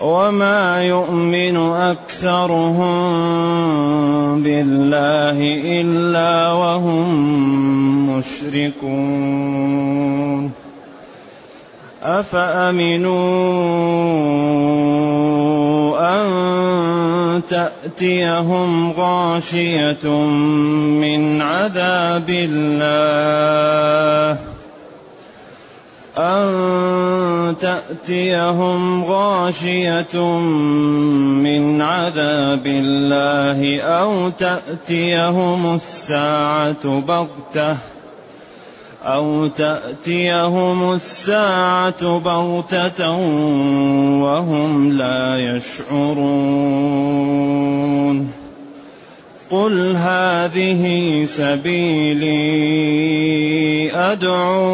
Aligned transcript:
وما 0.00 0.82
يؤمن 0.82 1.56
أكثرهم 1.72 2.92
بالله 4.42 5.38
إلا 5.80 6.52
وهم 6.52 7.06
مشركون. 8.18 9.60
أفأمنوا 12.02 13.10
أن 16.00 17.42
تأتيهم 17.48 18.92
غاشية 18.92 20.08
من 21.00 21.42
عذاب 21.42 22.30
الله؟ 22.30 23.40
أن 26.20 27.56
تأتيهم 27.56 29.04
غاشية 29.04 30.38
من 31.44 31.82
عذاب 31.82 32.66
الله 32.66 33.80
أو 33.80 34.28
تأتيهم 34.28 35.74
الساعة 35.74 37.00
بغتة 37.00 37.76
أو 39.04 39.46
تأتيهم 39.46 40.92
الساعة 40.92 42.18
بغتة 42.18 43.10
وهم 44.22 44.92
لا 44.92 45.36
يشعرون 45.38 46.90
قل 49.50 49.96
هذه 49.96 51.24
سبيلي 51.24 52.30
أدعو 53.94 54.68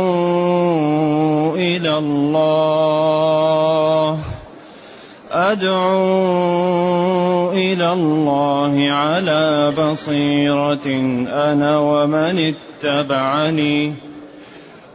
إلى 1.55 1.98
الله. 1.98 4.18
أدعو 5.33 7.52
إلى 7.52 7.92
الله 7.92 8.91
على 8.91 9.72
بصيرة 9.78 10.86
أنا 11.28 11.78
ومن 11.78 12.55
اتبعني. 12.84 13.94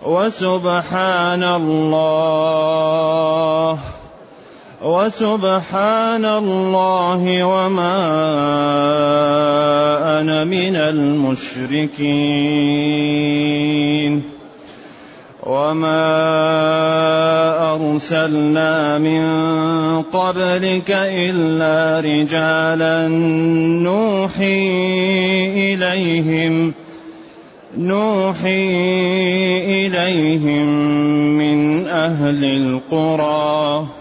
وسبحان 0.06 1.44
الله. 1.44 3.12
وسبحان 4.82 6.26
الله 6.26 7.44
وما 7.44 8.02
أنا 10.22 10.44
من 10.44 10.76
المشركين 10.76 12.02
وما 15.44 16.02
أرسلنا 17.74 18.98
من 18.98 19.24
قبلك 20.02 20.90
إلا 20.90 22.00
رجالا 22.00 23.08
نوحي 23.86 24.72
إليهم 25.74 26.74
نوحي 27.78 28.70
إليهم 29.86 30.68
من 31.38 31.88
أهل 31.88 32.44
القرى 32.44 34.01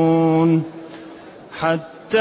حتى 1.59 2.19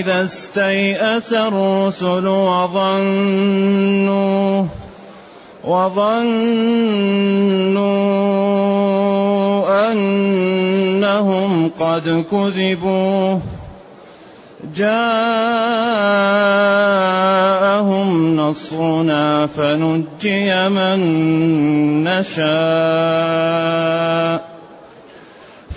إذا 0.00 0.22
استيأس 0.22 1.32
الرسل 1.32 2.26
وظنوا 2.26 3.50
وظنوا 5.64 6.90
أنهم 9.92 11.70
قد 11.80 12.24
كذبوا 12.30 13.38
جاءهم 14.76 15.40
نصرنا 18.36 19.46
فنجي 19.46 20.68
من 20.68 21.00
نشاء 22.04 23.30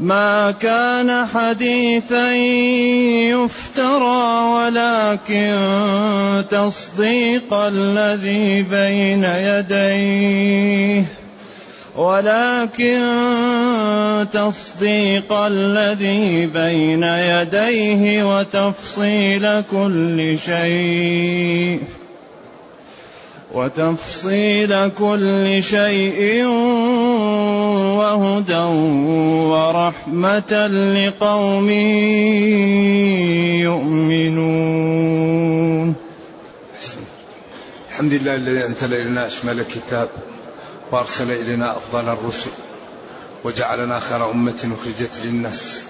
ما 0.00 0.50
كان 0.50 1.26
حديثا 1.26 2.32
يفترى 3.36 4.44
ولكن 4.54 5.54
تصديق 6.50 7.54
الذي 7.54 8.62
بين 8.62 9.24
يديه 9.24 11.04
ولكن 11.96 13.00
تصديق 14.32 15.32
الذي 15.32 16.46
بين 16.46 17.02
يديه 17.02 18.24
وتفصيل 18.38 19.62
كل 19.70 20.38
شيء 20.46 21.80
وتفصيل 23.54 24.88
كل 24.88 25.62
شيء 25.62 26.46
وهدى 28.40 28.64
ورحمة 29.52 30.52
لقوم 30.96 31.68
يؤمنون. 33.68 35.88
الحمد 37.90 38.12
لله 38.12 38.34
الذي 38.34 38.66
أنزل 38.66 38.94
إلينا 38.94 39.26
أشمل 39.26 39.60
الكتاب 39.60 40.08
وأرسل 40.92 41.30
إلينا 41.30 41.76
أفضل 41.76 42.08
الرسل 42.08 42.50
وجعلنا 43.44 44.00
خير 44.00 44.30
أمة 44.30 44.76
أخرجت 44.80 45.20
للناس. 45.24 45.82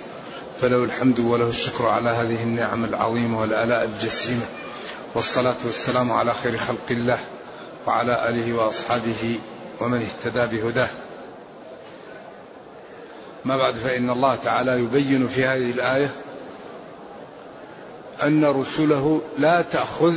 فله 0.60 0.84
الحمد 0.84 1.20
وله 1.20 1.48
الشكر 1.48 1.86
على 1.86 2.10
هذه 2.10 2.42
النعم 2.42 2.84
العظيمة 2.84 3.40
والآلاء 3.40 3.84
الجسيمة. 3.84 4.46
والصلاة 5.14 5.56
والسلام 5.66 6.12
على 6.12 6.34
خير 6.34 6.56
خلق 6.56 6.88
الله 6.90 7.18
وعلى 7.86 8.28
آله 8.28 8.52
وأصحابه 8.52 9.38
ومن 9.80 10.02
اهتدى 10.02 10.56
بهداه. 10.56 10.88
ما 13.44 13.56
بعد 13.56 13.74
فإن 13.74 14.10
الله 14.10 14.34
تعالى 14.34 14.72
يبين 14.72 15.28
في 15.28 15.44
هذه 15.44 15.70
الآية 15.70 16.10
أن 18.22 18.44
رسله 18.44 19.22
لا 19.38 19.62
تأخذ 19.62 20.14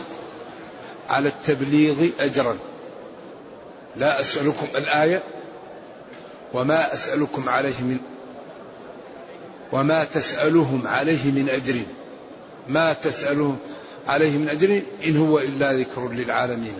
على 1.10 1.30
التبليغ 1.30 2.10
اجرا. 2.20 2.58
لا 3.96 4.20
أسألكم 4.22 4.68
الآية 4.76 5.24
وما 6.54 6.94
أسألكم 6.94 7.50
عليه 7.50 7.82
من 7.82 7.98
وما 9.72 10.04
تسألهم 10.04 10.88
عليه 10.88 11.32
من 11.32 11.50
أجر. 11.50 11.76
ما 12.68 12.94
تسألهم 12.94 13.58
عليه 14.08 14.38
من 14.38 14.50
أجر 14.50 14.82
إن 15.06 15.18
هو 15.18 15.40
إلا 15.40 15.74
ذكر 15.74 16.10
للعالمين. 16.10 16.76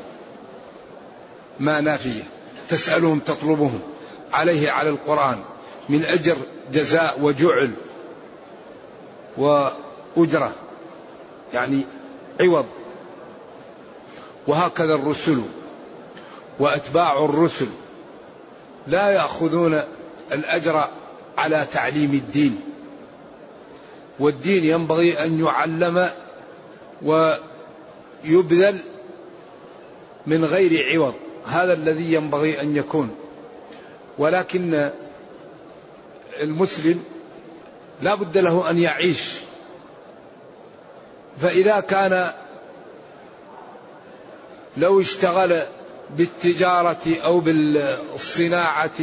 ما 1.60 1.82
نافية. 1.82 2.24
تسألهم 2.70 3.20
تطلبهم 3.20 3.80
عليه 4.32 4.72
على 4.72 4.90
القرآن. 4.90 5.40
من 5.90 6.06
أجر 6.06 6.36
جزاء 6.74 7.22
وجعل 7.22 7.72
وأجرة 9.38 10.54
يعني 11.54 11.86
عوض. 12.42 12.66
وهكذا 14.48 14.96
الرسل 14.96 15.42
وأتباع 16.60 17.26
الرسل 17.26 17.68
لا 18.88 19.12
يأخذون 19.12 19.82
الأجر 20.32 20.88
على 21.38 21.68
تعليم 21.74 22.14
الدين. 22.14 22.62
والدين 24.20 24.64
ينبغي 24.64 25.24
أن 25.26 25.40
يعلم 25.46 26.10
ويبذل 27.02 28.80
من 30.28 30.46
غير 30.46 30.94
عوض 30.94 31.14
هذا 31.48 31.74
الذي 31.74 32.14
ينبغي 32.14 32.62
أن 32.62 32.76
يكون. 32.76 33.16
ولكن 34.18 34.92
المسلم 36.42 37.04
لا 38.02 38.16
بد 38.16 38.38
له 38.38 38.70
أن 38.70 38.78
يعيش. 38.78 39.24
فإذا 41.42 41.80
كان 41.80 42.32
لو 44.78 45.02
اشتغل 45.02 45.64
بالتجارة 46.10 47.18
أو 47.24 47.40
بالصناعة 47.40 49.00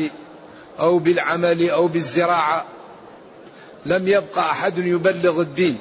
أو 0.80 0.98
بالعمل 0.98 1.70
أو 1.70 1.88
بالزراعة 1.88 2.64
لم 3.86 4.08
يبقى 4.08 4.50
أحد 4.50 4.78
يبلغ 4.78 5.40
الدين. 5.40 5.78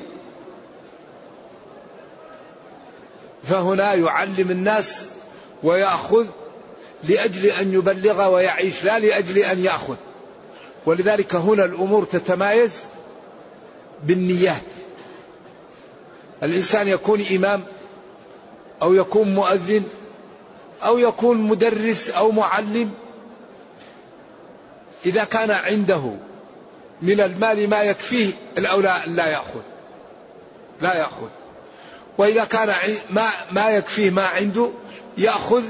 فهنا 3.44 3.94
يعلم 3.94 4.52
الناس 4.52 5.06
ويأخذ 5.64 6.26
لأجل 7.04 7.46
أن 7.46 7.74
يبلغ 7.74 8.28
ويعيش 8.28 8.84
لا 8.84 9.00
لأجل 9.00 9.38
أن 9.38 9.64
يأخذ. 9.64 9.96
ولذلك 10.86 11.36
هنا 11.36 11.66
الأمور 11.66 12.06
تتمايز 12.06 12.72
بالنيات. 14.04 14.62
الإنسان 16.44 16.88
يكون 16.88 17.26
إمام 17.36 17.64
أو 18.82 18.94
يكون 18.94 19.36
مؤذن 19.36 19.84
أو 20.84 20.98
يكون 20.98 21.38
مدرس 21.38 22.10
أو 22.10 22.32
معلم. 22.32 22.92
إذا 25.06 25.24
كان 25.24 25.52
عنده 25.52 26.14
من 27.02 27.22
المال 27.22 27.70
ما 27.70 27.82
يكفيه 27.82 28.32
الأولى 28.58 29.02
لا 29.08 29.28
يأخذ. 29.28 29.62
لا 30.82 30.94
يأخذ. 30.94 31.28
وإذا 32.18 32.44
كان 32.44 32.74
ما 33.10 33.28
ما 33.52 33.70
يكفيه 33.70 34.10
ما 34.10 34.26
عنده 34.26 34.70
يأخذ. 35.18 35.64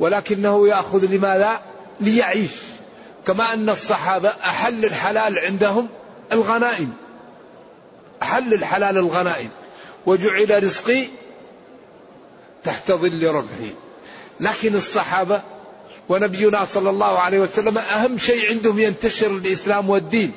ولكنه 0.00 0.68
يأخذ 0.68 1.04
لماذا؟ 1.04 1.60
ليعيش. 2.00 2.75
كما 3.26 3.54
أن 3.54 3.70
الصحابة 3.70 4.28
أحل 4.28 4.84
الحلال 4.84 5.38
عندهم 5.38 5.88
الغنائم. 6.32 6.92
أحل 8.22 8.54
الحلال 8.54 8.98
الغنائم. 8.98 9.50
وجعل 10.06 10.62
رزقي 10.64 11.06
تحت 12.64 12.92
ظل 12.92 13.26
رمحي 13.26 13.74
لكن 14.40 14.74
الصحابة 14.74 15.42
ونبينا 16.08 16.64
صلى 16.64 16.90
الله 16.90 17.18
عليه 17.18 17.38
وسلم 17.40 17.78
أهم 17.78 18.18
شيء 18.18 18.50
عندهم 18.50 18.78
ينتشر 18.78 19.26
الإسلام 19.26 19.90
والدين. 19.90 20.32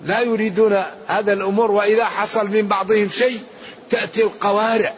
لا 0.00 0.20
يريدون 0.20 0.82
هذا 1.06 1.32
الأمور 1.32 1.70
وإذا 1.70 2.04
حصل 2.04 2.50
من 2.50 2.68
بعضهم 2.68 3.08
شيء 3.08 3.40
تأتي 3.90 4.22
القوارع. 4.22 4.94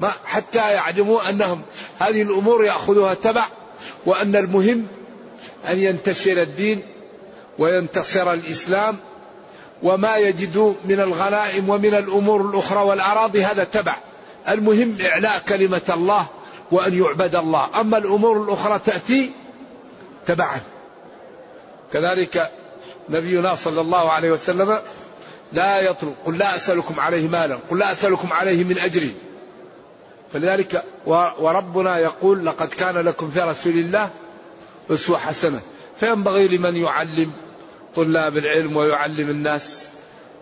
ما 0.00 0.12
حتى 0.24 0.58
يعلموا 0.58 1.28
أنهم 1.28 1.62
هذه 1.98 2.22
الأمور 2.22 2.64
يأخذها 2.64 3.14
تبع 3.14 3.46
وأن 4.06 4.36
المهم 4.36 4.86
أن 5.68 5.78
ينتشر 5.78 6.42
الدين 6.42 6.82
وينتصر 7.58 8.32
الإسلام 8.32 8.96
وما 9.82 10.16
يجدوا 10.16 10.74
من 10.84 11.00
الغنائم 11.00 11.68
ومن 11.68 11.94
الأمور 11.94 12.50
الأخرى 12.50 12.84
والأراضي 12.84 13.44
هذا 13.44 13.64
تبع. 13.64 13.96
المهم 14.48 14.96
إعلاء 15.06 15.38
كلمة 15.48 15.82
الله 15.90 16.26
وأن 16.70 17.02
يعبد 17.02 17.36
الله. 17.36 17.80
أما 17.80 17.98
الأمور 17.98 18.42
الأخرى 18.42 18.80
تأتي 18.86 19.30
تبعا. 20.26 20.60
كذلك 21.92 22.50
نبينا 23.08 23.54
صلى 23.54 23.80
الله 23.80 24.10
عليه 24.10 24.30
وسلم 24.30 24.78
لا 25.52 25.80
يطلب 25.80 26.14
قل 26.24 26.38
لا 26.38 26.56
أسألكم 26.56 27.00
عليه 27.00 27.28
مالا 27.28 27.58
قل 27.70 27.78
لا 27.78 27.92
أسألكم 27.92 28.32
عليه 28.32 28.64
من 28.64 28.78
أجري. 28.78 29.14
فلذلك 30.34 30.84
وربنا 31.38 31.98
يقول 31.98 32.46
لقد 32.46 32.68
كان 32.68 32.94
لكم 32.94 33.30
في 33.30 33.40
رسول 33.40 33.72
الله 33.72 34.10
أسوة 34.90 35.18
حسنة. 35.18 35.60
فينبغي 36.00 36.48
لمن 36.48 36.76
يعلم 36.76 37.32
طلاب 37.94 38.36
العلم 38.36 38.76
ويعلم 38.76 39.30
الناس 39.30 39.88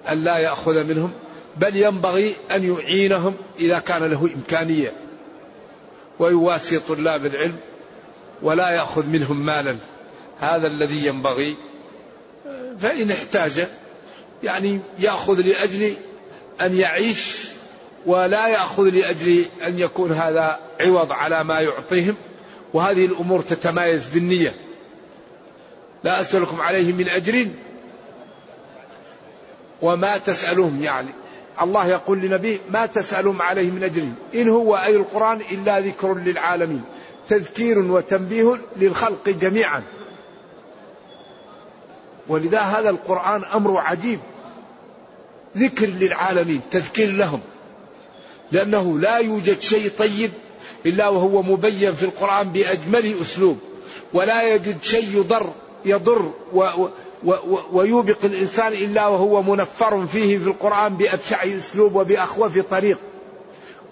أن 0.08 0.24
لا 0.24 0.38
يأخذ 0.38 0.84
منهم 0.84 1.12
بل 1.56 1.76
ينبغي 1.76 2.34
أن 2.50 2.74
يعينهم 2.74 3.34
إذا 3.58 3.78
كان 3.78 4.04
له 4.04 4.30
إمكانية. 4.34 4.92
ويواسي 6.18 6.78
طلاب 6.78 7.26
العلم 7.26 7.56
ولا 8.42 8.70
يأخذ 8.70 9.06
منهم 9.06 9.46
مالا. 9.46 9.76
هذا 10.40 10.66
الذي 10.66 11.06
ينبغي. 11.06 11.56
فإن 12.78 13.10
احتاج 13.10 13.66
يعني 14.42 14.80
يأخذ 14.98 15.40
لأجل 15.40 15.94
أن 16.60 16.76
يعيش 16.78 17.52
ولا 18.06 18.48
يأخذ 18.48 18.82
لأجل 18.82 19.46
أن 19.66 19.78
يكون 19.78 20.12
هذا 20.12 20.58
عوض 20.80 21.12
على 21.12 21.44
ما 21.44 21.60
يعطيهم 21.60 22.14
وهذه 22.74 23.04
الأمور 23.04 23.40
تتمايز 23.40 24.08
بالنية. 24.08 24.54
لا 26.04 26.20
أسألكم 26.20 26.60
عليه 26.60 26.92
من 26.92 27.08
أجر 27.08 27.48
وما 29.82 30.16
تسألهم 30.18 30.82
يعني. 30.82 31.08
الله 31.62 31.86
يقول 31.86 32.18
لنبيه 32.18 32.58
ما 32.70 32.86
تسألهم 32.86 33.42
عليه 33.42 33.70
من 33.70 33.82
أجر 33.82 34.08
إن 34.34 34.48
هو 34.48 34.76
أي 34.76 34.96
القرآن 34.96 35.40
إلا 35.40 35.80
ذكر 35.80 36.14
للعالمين 36.14 36.82
تذكير 37.28 37.78
وتنبيه 37.78 38.58
للخلق 38.76 39.28
جميعا. 39.28 39.82
ولذا 42.28 42.60
هذا 42.60 42.90
القرآن 42.90 43.44
أمر 43.44 43.78
عجيب. 43.78 44.20
ذكر 45.56 45.86
للعالمين 45.86 46.60
تذكير 46.70 47.10
لهم. 47.10 47.40
لأنه 48.52 48.98
لا 48.98 49.16
يوجد 49.16 49.60
شيء 49.60 49.90
طيب 49.98 50.30
إلا 50.86 51.08
وهو 51.08 51.42
مبين 51.42 51.94
في 51.94 52.02
القرآن 52.02 52.48
بأجمل 52.48 53.14
أسلوب 53.22 53.58
ولا 54.12 54.54
يجد 54.54 54.82
شيء 54.82 55.18
يضر 55.18 55.52
يضر 55.84 56.32
و 56.52 56.60
و 56.62 56.88
و 57.24 57.58
ويوبق 57.72 58.24
الإنسان 58.24 58.72
إلا 58.72 59.06
وهو 59.06 59.42
منفر 59.42 60.06
فيه 60.06 60.38
في 60.38 60.44
القرآن 60.44 60.96
بأبشع 60.96 61.42
أسلوب 61.44 61.96
وبأخوف 61.96 62.58
طريق. 62.58 62.98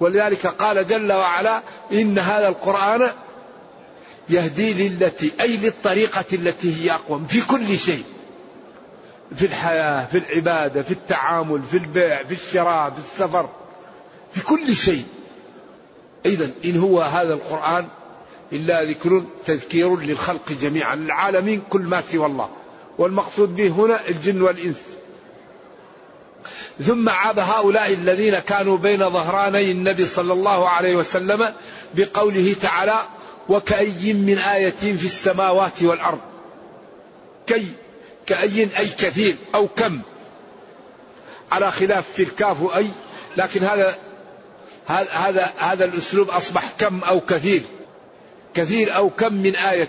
ولذلك 0.01 0.47
قال 0.47 0.87
جل 0.87 1.13
وعلا 1.13 1.63
إن 1.93 2.19
هذا 2.19 2.49
القرآن 2.49 3.13
يهدي 4.29 4.89
للتي 4.89 5.33
أي 5.41 5.57
للطريقة 5.57 6.25
التي 6.33 6.85
هي 6.85 6.91
أقوم 6.91 7.27
في 7.27 7.47
كل 7.47 7.79
شيء. 7.79 8.05
في 9.37 9.47
الحياة 9.47 10.05
في 10.05 10.19
العبادة 10.19 10.83
في 10.83 10.91
التعامل 10.91 11.63
في 11.63 11.77
البيع 11.77 12.23
في 12.23 12.33
الشراء 12.33 12.91
في 12.91 12.99
السفر. 12.99 13.49
في 14.33 14.41
كل 14.43 14.77
شيء. 14.77 15.05
إذا 16.27 16.51
إن 16.65 16.77
هو 16.77 17.01
هذا 17.01 17.35
القرآن 17.35 17.87
إلا 18.53 18.85
ذكر 18.85 19.25
تذكير 19.47 19.97
للخلق 19.97 20.53
جميعا 20.53 20.95
العالمين 20.95 21.63
كل 21.71 21.81
ما 21.81 22.01
سوى 22.01 22.27
الله. 22.27 22.49
والمقصود 22.99 23.57
به 23.57 23.69
هنا 23.69 24.09
الجن 24.09 24.43
والإنس. 24.43 24.83
ثم 26.87 27.09
عاب 27.09 27.39
هؤلاء 27.39 27.93
الذين 27.93 28.39
كانوا 28.39 28.79
بين 28.79 29.11
ظهراني 29.11 29.71
النبي 29.71 30.07
صلى 30.07 30.33
الله 30.33 30.69
عليه 30.69 30.97
وسلم 30.97 31.55
بقوله 31.95 32.57
تعالى 32.63 33.03
وكأي 33.49 34.13
من 34.13 34.39
آية 34.39 34.71
في 34.71 35.07
السماوات 35.07 35.83
والأرض 35.83 36.21
كي 37.47 37.67
كأي 38.27 38.69
أي 38.79 38.89
كثير 38.89 39.37
أو 39.55 39.69
كم. 39.69 40.01
على 41.53 41.73
خلاف 41.73 42.05
في 42.17 42.23
الكاف 42.23 42.77
أي 42.77 42.87
لكن 43.37 43.65
هذا 43.65 43.99
هذا 44.91 45.53
هذا 45.59 45.85
الأسلوب 45.85 46.31
أصبح 46.31 46.73
كم 46.79 47.05
أو 47.05 47.21
كثير. 47.21 47.63
كثير 48.55 48.97
أو 48.97 49.11
كم 49.11 49.33
من 49.33 49.57
آية. 49.57 49.89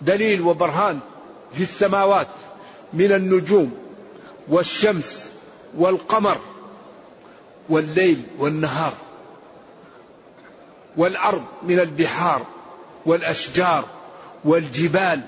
دليل 0.00 0.40
وبرهان 0.40 0.98
في 1.54 1.62
السماوات 1.62 2.26
من 2.92 3.12
النجوم 3.12 3.72
والشمس 4.48 5.30
والقمر 5.78 6.38
والليل 7.68 8.22
والنهار 8.38 8.92
والأرض 10.96 11.44
من 11.62 11.80
البحار 11.80 12.42
والأشجار 13.06 13.84
والجبال. 14.44 15.20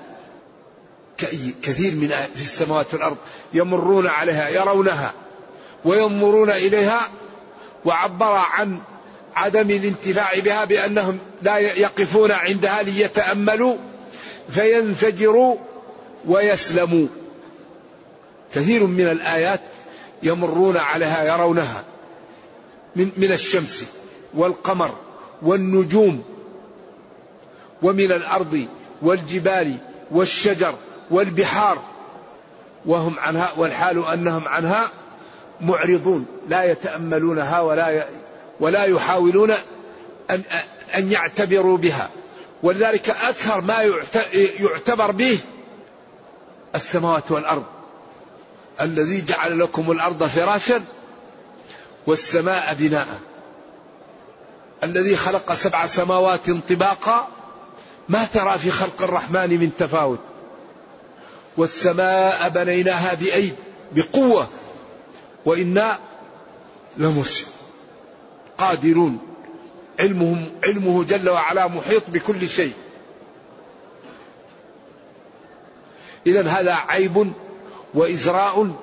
كثير 1.62 1.94
من 1.94 2.08
في 2.08 2.40
السماوات 2.40 2.94
والأرض 2.94 3.16
يمرون 3.52 4.06
عليها 4.06 4.48
يرونها 4.48 5.12
وينظرون 5.84 6.50
إليها 6.50 7.08
وعبر 7.84 8.32
عن 8.32 8.78
عدم 9.36 9.70
الانتفاع 9.70 10.38
بها 10.38 10.64
بأنهم 10.64 11.18
لا 11.42 11.58
يقفون 11.58 12.32
عندها 12.32 12.82
ليتأملوا 12.82 13.76
فينفجروا 14.50 15.56
ويسلموا. 16.26 17.06
كثير 18.54 18.86
من 18.86 19.10
الآيات 19.10 19.60
يمرون 20.22 20.76
عليها 20.76 21.24
يرونها 21.24 21.84
من 22.96 23.10
من 23.16 23.32
الشمس 23.32 23.84
والقمر 24.34 24.94
والنجوم 25.42 26.24
ومن 27.82 28.12
الأرض 28.12 28.66
والجبال 29.02 29.76
والشجر 30.10 30.74
والبحار. 31.10 31.78
وهم 32.86 33.18
عنها 33.18 33.52
والحال 33.56 34.06
أنهم 34.06 34.48
عنها 34.48 34.90
معرضون 35.62 36.26
لا 36.48 36.64
يتاملونها 36.64 37.60
ولا 37.60 38.06
ولا 38.60 38.84
يحاولون 38.84 39.50
أن 40.30 40.42
أن 40.94 41.12
يعتبروا 41.12 41.78
بها. 41.78 42.08
ولذلك 42.62 43.10
أكثر 43.10 43.60
ما 43.60 43.82
يعتبر 44.60 45.10
به 45.10 45.38
السماوات 46.74 47.30
والأرض. 47.30 47.64
الذي 48.80 49.24
جعل 49.24 49.60
لكم 49.60 49.90
الأرض 49.90 50.24
فراشا 50.24 50.84
والسماء 52.06 52.74
بناء. 52.78 53.08
الذي 54.84 55.16
خلق 55.16 55.52
سبع 55.52 55.86
سماوات 55.86 56.50
طباقا. 56.68 57.28
ما 58.08 58.24
ترى 58.24 58.58
في 58.58 58.70
خلق 58.70 59.02
الرحمن 59.02 59.50
من 59.50 59.70
تفاوت. 59.78 60.18
والسماء 61.56 62.48
بنيناها 62.48 63.14
بأيد 63.14 63.54
بقوة. 63.92 64.48
وإنا 65.44 65.98
لمسلم 66.96 67.48
قادرون. 68.58 69.18
علمهم 70.00 70.50
علمه 70.64 71.04
جل 71.04 71.30
وعلا 71.30 71.68
محيط 71.68 72.02
بكل 72.08 72.48
شيء. 72.48 72.72
إذا 76.26 76.48
هذا 76.48 76.72
عيب 76.72 77.32
وإزراء 77.94 78.74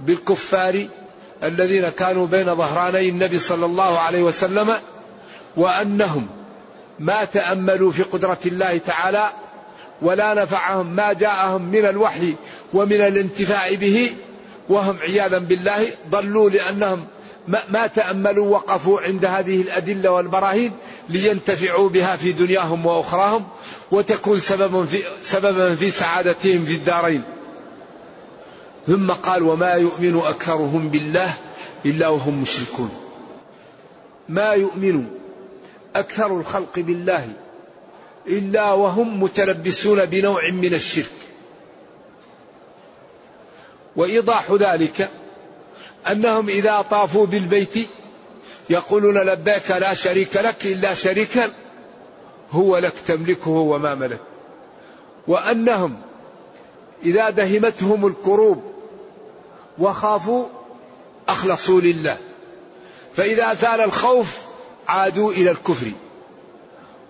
بالكفار 0.00 0.88
الذين 1.42 1.88
كانوا 1.88 2.26
بين 2.26 2.54
ظهراني 2.54 3.08
النبي 3.08 3.38
صلى 3.38 3.66
الله 3.66 3.98
عليه 3.98 4.22
وسلم 4.22 4.74
وأنهم 5.56 6.28
ما 6.98 7.24
تأملوا 7.24 7.92
في 7.92 8.02
قدرة 8.02 8.38
الله 8.46 8.78
تعالى 8.78 9.30
ولا 10.02 10.34
نفعهم 10.34 10.86
ما 10.86 11.12
جاءهم 11.12 11.62
من 11.62 11.84
الوحي 11.84 12.34
ومن 12.72 13.00
الانتفاع 13.00 13.74
به 13.74 14.10
وهم 14.70 14.96
عياذا 15.02 15.38
بالله 15.38 15.88
ضلوا 16.10 16.50
لأنهم 16.50 17.04
ما 17.48 17.86
تأملوا 17.86 18.46
وقفوا 18.48 19.00
عند 19.00 19.24
هذه 19.24 19.62
الأدلة 19.62 20.10
والبراهين 20.10 20.72
لينتفعوا 21.08 21.88
بها 21.88 22.16
في 22.16 22.32
دنياهم 22.32 22.86
وأخراهم 22.86 23.44
وتكون 23.90 24.40
سببا 24.40 24.84
في, 24.84 25.02
سببا 25.22 25.74
في 25.74 25.90
سعادتهم 25.90 26.64
في 26.64 26.74
الدارين. 26.74 27.22
ثم 28.86 29.10
قال 29.10 29.42
وما 29.42 29.72
يؤمن 29.72 30.16
أكثرهم 30.16 30.88
بالله 30.88 31.34
إلا 31.86 32.08
وهم 32.08 32.42
مشركون. 32.42 32.90
ما 34.28 34.52
يؤمن 34.52 35.06
أكثر 35.96 36.40
الخلق 36.40 36.78
بالله 36.78 37.28
إلا 38.26 38.72
وهم 38.72 39.22
متلبسون 39.22 40.04
بنوع 40.04 40.50
من 40.50 40.74
الشرك. 40.74 41.19
وإيضاح 43.96 44.52
ذلك 44.52 45.10
أنهم 46.10 46.48
إذا 46.48 46.82
طافوا 46.90 47.26
بالبيت 47.26 47.88
يقولون 48.70 49.18
لبيك 49.18 49.70
لا 49.70 49.94
شريك 49.94 50.36
لك 50.36 50.66
إلا 50.66 50.94
شريكا 50.94 51.50
هو 52.52 52.78
لك 52.78 52.94
تملكه 53.06 53.50
وما 53.50 53.94
ملك. 53.94 54.20
وأنهم 55.26 55.96
إذا 57.04 57.30
دهمتهم 57.30 58.06
الكروب 58.06 58.62
وخافوا 59.78 60.46
أخلصوا 61.28 61.80
لله. 61.80 62.16
فإذا 63.14 63.54
زال 63.54 63.80
الخوف 63.80 64.38
عادوا 64.88 65.32
إلى 65.32 65.50
الكفر. 65.50 65.90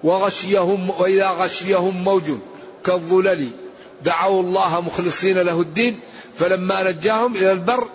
وغشيهم 0.04 0.90
وإذا 0.90 1.28
غشيهم 1.30 2.04
موج 2.04 2.30
كالظلل. 2.84 3.50
دعوا 4.02 4.42
الله 4.42 4.80
مخلصين 4.80 5.38
له 5.38 5.60
الدين. 5.60 6.00
فلما 6.38 6.90
نجاهم 6.90 7.36
إلى 7.36 7.52
البر 7.52 7.88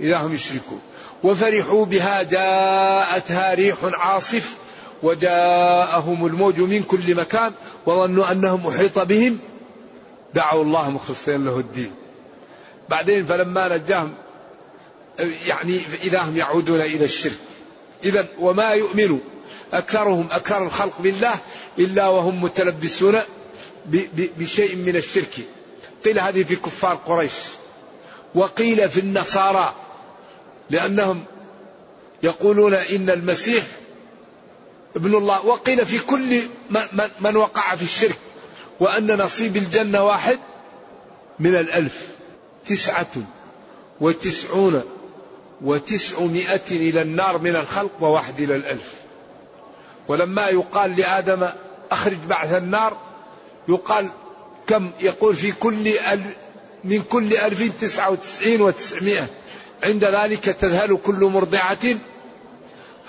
إذا 0.00 0.16
هم 0.16 0.34
يشركون. 0.34 0.80
وفرحوا 1.22 1.84
بها 1.84 2.22
جاءتها 2.22 3.54
ريح 3.54 3.76
عاصف 3.82 4.56
وجاءهم 5.02 6.26
الموج 6.26 6.60
من 6.60 6.82
كل 6.82 7.14
مكان 7.14 7.52
وظنوا 7.86 8.32
أنهم 8.32 8.66
أحيط 8.66 8.98
بهم. 8.98 9.38
دعوا 10.34 10.64
الله 10.64 10.90
مخلصين 10.90 11.44
له 11.44 11.58
الدين. 11.58 11.92
بعدين 12.88 13.26
فلما 13.26 13.76
نجاهم 13.76 14.14
يعني 15.46 15.80
إذا 16.02 16.18
هم 16.22 16.36
يعودون 16.36 16.80
إلى 16.80 17.04
الشرك. 17.04 17.38
إذا 18.04 18.28
وما 18.38 18.70
يؤمن 18.70 19.18
أكثرهم 19.72 20.28
أكثر 20.30 20.66
الخلق 20.66 21.00
بالله 21.00 21.34
إلا 21.78 22.08
وهم 22.08 22.42
متلبسون 22.42 23.20
بشيء 24.38 24.76
من 24.76 24.96
الشرك. 24.96 25.38
قيل 26.04 26.20
هذه 26.20 26.42
في 26.42 26.56
كفار 26.56 26.94
قريش 27.06 27.32
وقيل 28.34 28.88
في 28.88 29.00
النصارى 29.00 29.74
لأنهم 30.70 31.24
يقولون 32.22 32.74
إن 32.74 33.10
المسيح 33.10 33.64
ابن 34.96 35.14
الله 35.14 35.46
وقيل 35.46 35.86
في 35.86 35.98
كل 35.98 36.42
من 37.20 37.36
وقع 37.36 37.74
في 37.74 37.82
الشرك 37.82 38.18
وأن 38.80 39.18
نصيب 39.18 39.56
الجنة 39.56 40.04
واحد 40.04 40.38
من 41.38 41.56
الألف 41.56 42.08
تسعة 42.66 43.12
وتسعون 44.00 44.82
وتسعمائة 45.62 46.70
إلى 46.70 47.02
النار 47.02 47.38
من 47.38 47.56
الخلق 47.56 47.90
وواحد 48.00 48.40
إلى 48.40 48.56
الألف. 48.56 48.94
ولما 50.08 50.46
يقال 50.48 50.96
لآدم 50.96 51.48
أخرج 51.90 52.16
بعث 52.28 52.52
النار 52.54 52.96
يقال 53.68 54.08
كم 54.70 54.90
يقول 55.00 55.36
في 55.36 55.52
كل 55.52 55.88
ألف 55.88 56.26
من 56.84 57.02
كل 57.02 57.36
ألف 57.36 57.72
تسعة 57.80 58.10
وتسعين 58.10 58.62
وتسعمائة. 58.62 59.26
عند 59.82 60.04
ذلك 60.04 60.44
تذهل 60.44 60.98
كل 61.04 61.24
مرضعة 61.24 61.96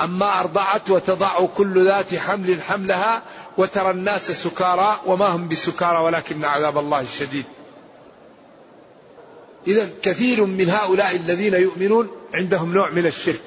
أما 0.01 0.39
أرضعت 0.39 0.89
وتضع 0.89 1.45
كل 1.45 1.85
ذات 1.85 2.15
حمل 2.15 2.61
حملها 2.61 3.23
وترى 3.57 3.91
الناس 3.91 4.31
سكارى 4.31 4.99
وما 5.05 5.27
هم 5.27 5.47
بسكارى 5.47 5.97
ولكن 5.97 6.45
عذاب 6.45 6.77
الله 6.77 7.05
شديد. 7.19 7.45
إذا 9.67 9.89
كثير 10.01 10.45
من 10.45 10.69
هؤلاء 10.69 11.15
الذين 11.15 11.53
يؤمنون 11.53 12.09
عندهم 12.33 12.73
نوع 12.73 12.89
من 12.89 13.05
الشرك. 13.05 13.41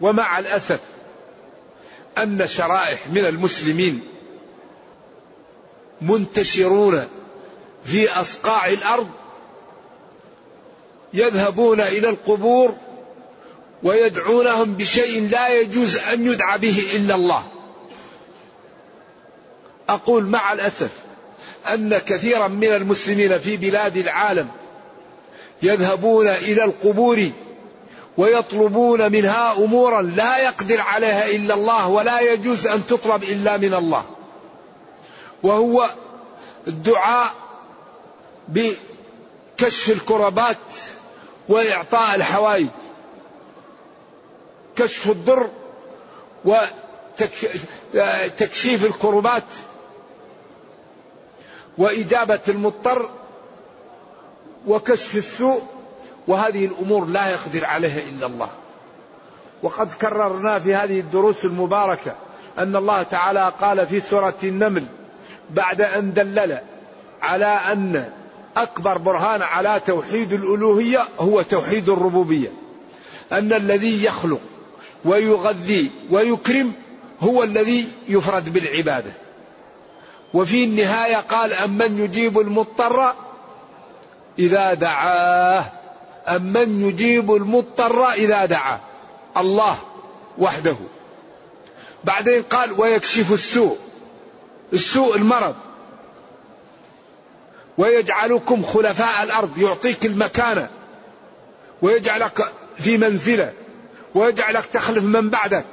ومع 0.00 0.38
الأسف 0.38 0.80
أن 2.18 2.46
شرائح 2.46 3.08
من 3.08 3.26
المسلمين 3.26 4.00
منتشرون 6.00 7.08
في 7.84 8.10
أصقاع 8.20 8.68
الأرض 8.68 9.08
يذهبون 11.12 11.80
إلى 11.80 12.08
القبور 12.08 12.74
ويدعونهم 13.82 14.74
بشيء 14.74 15.28
لا 15.28 15.48
يجوز 15.48 15.96
أن 15.96 16.32
يدعى 16.32 16.58
به 16.58 16.84
إلا 16.96 17.14
الله 17.14 17.42
أقول 19.88 20.26
مع 20.26 20.52
الأسف 20.52 20.90
أن 21.68 21.98
كثيرا 21.98 22.48
من 22.48 22.74
المسلمين 22.74 23.38
في 23.38 23.56
بلاد 23.56 23.96
العالم 23.96 24.48
يذهبون 25.62 26.28
إلى 26.28 26.64
القبور 26.64 27.30
ويطلبون 28.16 29.12
منها 29.12 29.52
أمورا 29.52 30.02
لا 30.02 30.38
يقدر 30.38 30.80
عليها 30.80 31.26
إلا 31.26 31.54
الله 31.54 31.88
ولا 31.88 32.20
يجوز 32.20 32.66
أن 32.66 32.86
تطلب 32.86 33.22
إلا 33.22 33.56
من 33.56 33.74
الله. 33.74 34.04
وهو 35.42 35.90
الدعاء 36.66 37.34
بكشف 38.48 39.90
الكربات 39.90 40.56
وإعطاء 41.48 42.14
الحوائج. 42.14 42.68
وكشف 44.78 45.10
الضر 45.10 45.48
وتكشيف 47.94 48.84
الكربات 48.84 49.42
وإجابة 51.78 52.40
المضطر 52.48 53.10
وكشف 54.66 55.16
السوء 55.16 55.62
وهذه 56.26 56.66
الأمور 56.66 57.04
لا 57.06 57.30
يقدر 57.30 57.64
عليها 57.64 58.08
إلا 58.08 58.26
الله 58.26 58.50
وقد 59.62 59.92
كررنا 59.92 60.58
في 60.58 60.74
هذه 60.74 61.00
الدروس 61.00 61.44
المباركة 61.44 62.14
أن 62.58 62.76
الله 62.76 63.02
تعالى 63.02 63.52
قال 63.60 63.86
في 63.86 64.00
سورة 64.00 64.36
النمل 64.42 64.86
بعد 65.50 65.80
أن 65.80 66.12
دلل 66.12 66.58
على 67.22 67.46
أن 67.46 68.12
أكبر 68.62 68.98
برهان 68.98 69.42
على 69.42 69.80
توحيد 69.86 70.32
الألوهية 70.32 71.08
هو 71.18 71.42
توحيد 71.42 71.88
الربوبية. 71.88 72.52
أن 73.32 73.52
الذي 73.52 74.04
يخلق 74.04 74.40
ويغذي 75.04 75.90
ويكرم 76.10 76.72
هو 77.20 77.42
الذي 77.42 77.88
يفرد 78.08 78.52
بالعبادة. 78.52 79.12
وفي 80.34 80.64
النهاية 80.64 81.16
قال 81.16 81.52
أمن 81.52 82.00
يجيب 82.00 82.38
المضطر 82.38 83.14
إذا 84.38 84.74
دعاه. 84.74 85.64
أمن 86.28 86.88
يجيب 86.88 87.34
المضطر 87.34 88.12
إذا 88.12 88.44
دعاه. 88.44 88.80
الله 89.36 89.78
وحده. 90.38 90.76
بعدين 92.04 92.42
قال 92.42 92.80
ويكشف 92.80 93.32
السوء. 93.32 93.76
السوء 94.72 95.16
المرض. 95.16 95.54
ويجعلكم 97.78 98.62
خلفاء 98.62 99.22
الأرض 99.22 99.58
يعطيك 99.58 100.06
المكانة 100.06 100.68
ويجعلك 101.82 102.52
في 102.78 102.98
منزلة 102.98 103.52
ويجعلك 104.14 104.66
تخلف 104.66 105.04
من 105.04 105.30
بعدك. 105.30 105.64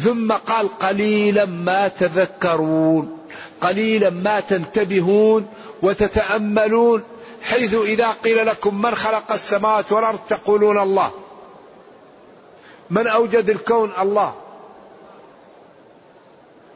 ثم 0.00 0.32
قال 0.32 0.78
قليلا 0.78 1.44
ما 1.44 1.88
تذكرون 1.88 3.18
قليلا 3.60 4.10
ما 4.10 4.40
تنتبهون 4.40 5.46
وتتأملون 5.82 7.02
حيث 7.42 7.74
إذا 7.74 8.10
قيل 8.10 8.46
لكم 8.46 8.82
من 8.82 8.94
خلق 8.94 9.32
السماوات 9.32 9.92
والأرض 9.92 10.18
تقولون 10.28 10.78
الله. 10.78 11.10
من 12.90 13.06
أوجد 13.06 13.50
الكون؟ 13.50 13.92
الله. 14.00 14.41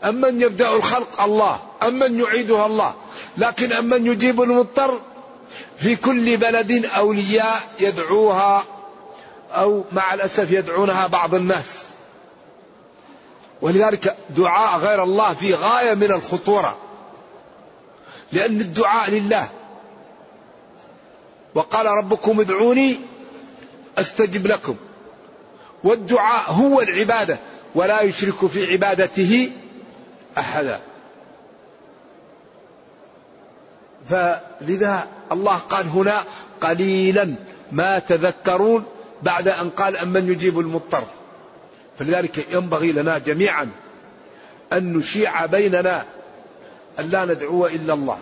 أمن 0.04 0.40
يبدأ 0.40 0.76
الخلق 0.76 1.20
الله 1.20 1.58
أمن 1.82 2.20
يعيدها 2.20 2.66
الله. 2.66 2.94
لكن 3.38 3.72
أمن 3.72 4.06
يجيب 4.06 4.42
المضطر؟ 4.42 5.00
في 5.78 5.96
كل 5.96 6.36
بلد 6.36 6.84
أولياء 6.84 7.62
يدعوها 7.80 8.64
أو 9.52 9.84
مع 9.92 10.14
الأسف 10.14 10.50
يدعونها 10.50 11.06
بعض 11.06 11.34
الناس. 11.34 11.66
ولذلك 13.62 14.16
دعاء 14.30 14.78
غير 14.78 15.02
الله 15.02 15.34
في 15.34 15.54
غاية 15.54 15.94
من 15.94 16.12
الخطورة. 16.12 16.76
لأن 18.32 18.60
الدعاء 18.60 19.10
لله. 19.10 19.48
وقال 21.54 21.86
ربكم 21.86 22.40
ادعوني 22.40 22.96
أستجب 23.98 24.46
لكم. 24.46 24.76
والدعاء 25.84 26.52
هو 26.52 26.80
العبادة. 26.80 27.38
ولا 27.74 28.00
يشرك 28.00 28.46
في 28.46 28.72
عبادته 28.72 29.50
احدا 30.38 30.80
فلذا 34.08 35.06
الله 35.32 35.56
قال 35.56 35.86
هنا 35.86 36.22
قليلا 36.60 37.34
ما 37.72 37.98
تذكرون 37.98 38.84
بعد 39.22 39.48
أن 39.48 39.70
قال 39.70 39.96
أمن 39.96 40.32
يجيب 40.32 40.60
المضطر. 40.60 41.04
فلذلك 41.98 42.46
ينبغي 42.52 42.92
لنا 42.92 43.18
جميعا 43.18 43.68
أن 44.72 44.92
نشيع 44.92 45.46
بيننا 45.46 46.06
أن 47.00 47.08
لا 47.08 47.24
ندعو 47.24 47.66
إلا 47.66 47.94
الله 47.94 48.18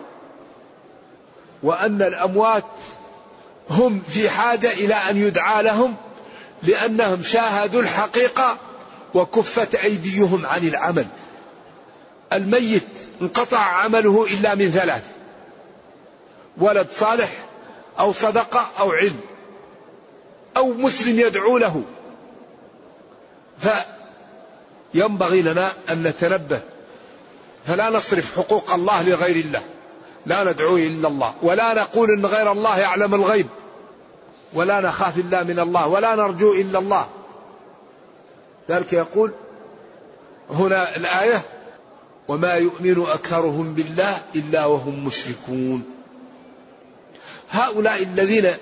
وأن 1.63 2.01
الأموات 2.01 2.63
هم 3.69 4.01
في 4.09 4.29
حاجة 4.29 4.71
إلى 4.71 4.93
أن 4.93 5.17
يدعى 5.17 5.63
لهم 5.63 5.95
لأنهم 6.63 7.23
شاهدوا 7.23 7.81
الحقيقة 7.81 8.57
وكفت 9.13 9.75
أيديهم 9.75 10.45
عن 10.45 10.67
العمل. 10.67 11.05
الميت 12.35 12.83
انقطع 13.21 13.57
عمله 13.57 14.25
إلا 14.31 14.55
من 14.55 14.71
ثلاث 14.71 15.03
ولد 16.57 16.87
صالح 16.91 17.31
أو 17.99 18.13
صدقة 18.13 18.67
أو 18.79 18.91
علم 18.91 19.19
أو 20.57 20.73
مسلم 20.73 21.19
يدعو 21.19 21.57
له. 21.57 21.83
فينبغي 24.93 25.41
لنا 25.41 25.73
أن 25.89 26.03
نتنبه 26.03 26.61
فلا 27.67 27.89
نصرف 27.89 28.35
حقوق 28.35 28.71
الله 28.71 29.09
لغير 29.09 29.35
الله 29.35 29.61
لا 30.25 30.43
ندعو 30.43 30.77
إلا 30.77 31.07
الله 31.07 31.35
ولا 31.41 31.73
نقول 31.73 32.11
إن 32.11 32.25
غير 32.25 32.51
الله 32.51 32.79
يعلم 32.79 33.15
الغيب 33.15 33.47
ولا 34.53 34.81
نخاف 34.81 35.17
إلا 35.17 35.43
من 35.43 35.59
الله 35.59 35.87
ولا 35.87 36.15
نرجو 36.15 36.53
إلا 36.53 36.79
الله. 36.79 37.07
ذلك 38.69 38.93
يقول 38.93 39.31
هنا 40.49 40.95
الآية 40.95 41.41
وما 42.27 42.53
يؤمن 42.53 43.01
أكثرهم 43.01 43.73
بالله 43.73 44.21
إلا 44.35 44.65
وهم 44.65 45.05
مشركون. 45.05 45.83
هؤلاء 47.51 48.03
الذين 48.03 48.53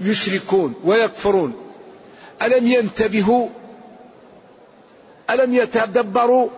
يشركون 0.00 0.74
ويكفرون 0.84 1.54
ألم 2.42 2.66
ينتبهوا؟ 2.66 3.48
ألم 5.30 5.54
يتدبروا؟ 5.54 6.48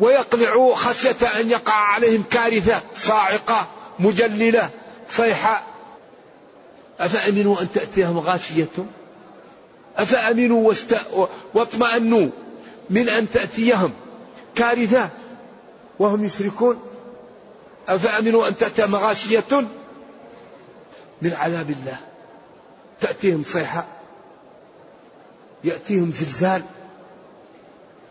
ويقلعوا 0.00 0.74
خشية 0.74 1.40
أن 1.40 1.50
يقع 1.50 1.74
عليهم 1.74 2.24
كارثة 2.30 2.80
صاعقة 2.94 3.66
مجللة 3.98 4.70
صيحة؟ 5.10 5.62
أفأمنوا 7.00 7.60
أن 7.60 7.72
تأتيهم 7.72 8.18
غاشية؟ 8.18 8.68
أفأمنوا 9.96 10.72
واطمأنوا 11.54 12.30
من 12.90 13.08
أن 13.08 13.30
تأتيهم؟ 13.30 13.92
كارثة. 14.58 15.08
وهم 15.98 16.24
يشركون. 16.24 16.82
أفأمنوا 17.88 18.48
أن 18.48 18.56
تأتي 18.56 18.86
مغاشية 18.86 19.68
من 21.22 21.32
عذاب 21.32 21.70
الله. 21.70 21.96
تأتيهم 23.00 23.42
صيحة. 23.42 23.86
يأتيهم 25.64 26.10
زلزال. 26.10 26.62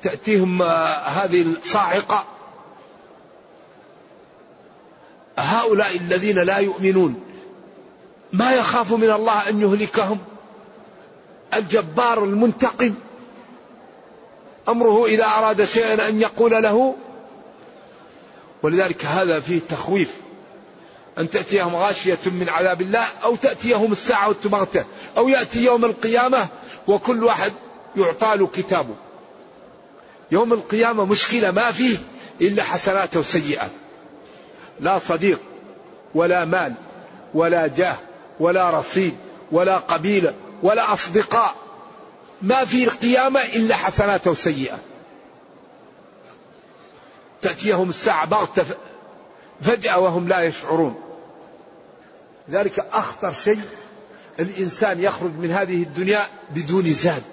تأتيهم 0.03 0.61
آه، 0.61 0.85
هذه 0.87 1.41
الصاعقة. 1.41 2.25
هؤلاء 5.37 5.97
الذين 5.97 6.39
لا 6.39 6.57
يؤمنون. 6.57 7.23
ما 8.33 8.53
يخاف 8.53 8.93
من 8.93 9.09
الله 9.09 9.49
أن 9.49 9.61
يهلكهم؟ 9.61 10.19
الجبار 11.53 12.23
المنتقم. 12.23 12.93
أمره 14.69 15.05
إذا 15.05 15.25
أراد 15.25 15.63
شيئا 15.63 16.09
أن 16.09 16.21
يقول 16.21 16.51
له. 16.63 16.95
ولذلك 18.63 19.05
هذا 19.05 19.39
فيه 19.39 19.59
تخويف. 19.69 20.13
أن 21.17 21.29
تأتيهم 21.29 21.75
غاشية 21.75 22.17
من 22.25 22.49
عذاب 22.49 22.81
الله 22.81 23.05
أو 23.23 23.35
تأتيهم 23.35 23.91
الساعة 23.91 24.35
بغتة 24.45 24.85
أو 25.17 25.27
يأتي 25.27 25.65
يوم 25.65 25.85
القيامة 25.85 26.47
وكل 26.87 27.23
واحد 27.23 27.53
يعطى 27.97 28.37
له 28.37 28.47
كتابه. 28.47 28.95
يوم 30.31 30.53
القيامة 30.53 31.05
مشكلة 31.05 31.51
ما 31.51 31.71
فيه 31.71 31.97
إلا 32.41 32.63
حسنات 32.63 33.17
وسيئات. 33.17 33.71
لا 34.79 34.99
صديق 34.99 35.39
ولا 36.15 36.45
مال 36.45 36.73
ولا 37.33 37.67
جاه 37.67 37.95
ولا 38.39 38.69
رصيد 38.69 39.17
ولا 39.51 39.77
قبيلة 39.77 40.33
ولا 40.63 40.93
أصدقاء. 40.93 41.55
ما 42.41 42.65
في 42.65 42.83
القيامة 42.83 43.41
إلا 43.41 43.75
حسنات 43.75 44.27
وسيئات 44.27 44.79
تأتيهم 47.41 47.89
الساعة 47.89 48.25
بغتة 48.25 48.65
فجأة 49.61 49.99
وهم 49.99 50.27
لا 50.27 50.41
يشعرون. 50.41 50.95
ذلك 52.49 52.79
أخطر 52.79 53.33
شيء 53.33 53.61
الإنسان 54.39 55.01
يخرج 55.01 55.31
من 55.31 55.51
هذه 55.51 55.83
الدنيا 55.83 56.21
بدون 56.55 56.93
زاد. 56.93 57.23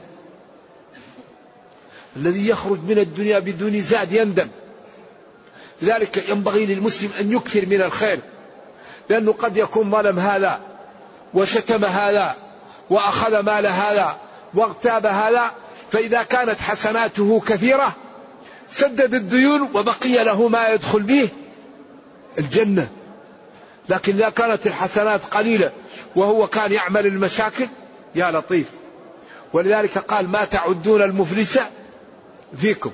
الذي 2.17 2.49
يخرج 2.49 2.79
من 2.79 2.99
الدنيا 2.99 3.39
بدون 3.39 3.81
زاد 3.81 4.13
يندم. 4.13 4.49
لذلك 5.83 6.29
ينبغي 6.29 6.67
للمسلم 6.67 7.11
أن 7.21 7.33
يكثر 7.33 7.67
من 7.67 7.83
الخير. 7.83 8.21
لأنه 9.11 9.33
قد 9.33 9.57
يكون 9.57 9.91
ظلم 9.91 10.19
هذا 10.19 10.61
وشتم 11.35 11.85
هذا 11.85 12.37
وأخذ 12.91 13.41
مال 13.41 13.67
هذا 13.67 14.17
واغتاب 14.55 15.07
هذا 15.07 15.51
فإذا 15.93 16.23
كانت 16.23 16.61
حسناته 16.61 17.43
كثيرة 17.47 17.97
سدد 18.71 19.15
الديون 19.15 19.63
وبقي 19.75 20.25
له 20.25 20.49
ما 20.49 20.69
يدخل 20.69 21.03
به 21.03 21.31
الجنة. 22.39 22.89
لكن 23.89 24.17
إذا 24.17 24.31
كانت 24.31 24.67
الحسنات 24.67 25.25
قليلة 25.25 25.73
وهو 26.17 26.47
كان 26.47 26.73
يعمل 26.73 27.07
المشاكل 27.07 27.69
يا 28.15 28.31
لطيف. 28.31 28.71
ولذلك 29.53 29.99
قال 29.99 30.29
ما 30.29 30.45
تعدون 30.45 31.03
المفلس 31.03 31.59
فيكم. 32.57 32.91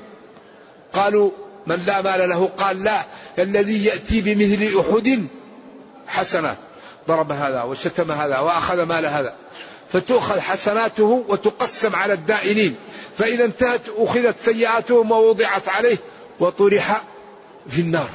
قالوا 0.93 1.31
من 1.67 1.77
لا 1.87 2.03
مال 2.03 2.29
له. 2.29 2.47
قال 2.47 2.85
لا 2.85 3.03
الذي 3.39 3.85
يأتي 3.85 4.21
بمثل 4.21 4.81
أحد 4.81 5.27
حسنات. 6.07 6.57
ضرب 7.09 7.33
هذا 7.33 7.63
وشتم 7.63 8.13
هذا 8.13 8.39
وأخذ 8.39 8.83
مال 8.83 9.07
هذا. 9.07 9.35
فتؤخذ 9.93 10.41
حسناته 10.41 11.25
وتقسم 11.29 11.97
على 11.97 12.13
الدائنين. 12.13 12.77
فإذا 13.19 13.45
انتهت 13.45 13.81
أخذت 13.97 14.41
سيئاتهم 14.41 15.11
ووضعت 15.11 15.69
عليه 15.69 15.97
وطرح 16.41 17.03
في 17.69 17.81
النار. 17.81 18.09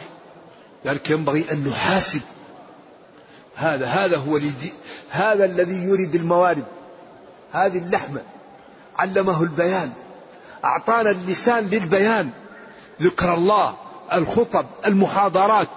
لذلك 0.85 1.09
ينبغي 1.09 1.45
أن 1.51 1.67
نحاسب. 1.67 2.21
هذا 3.55 3.85
هذا 3.85 4.17
هو 4.17 4.39
هذا 5.09 5.45
الذي 5.45 5.75
يريد 5.75 6.15
الموارد. 6.15 6.65
هذه 7.51 7.77
اللحمة. 7.77 8.21
علمه 8.97 9.43
البيان. 9.43 9.93
أعطانا 10.65 11.11
اللسان 11.11 11.69
للبيان. 11.71 12.29
ذكر 13.01 13.33
الله 13.33 13.75
الخطب 14.13 14.65
المحاضرات. 14.85 15.67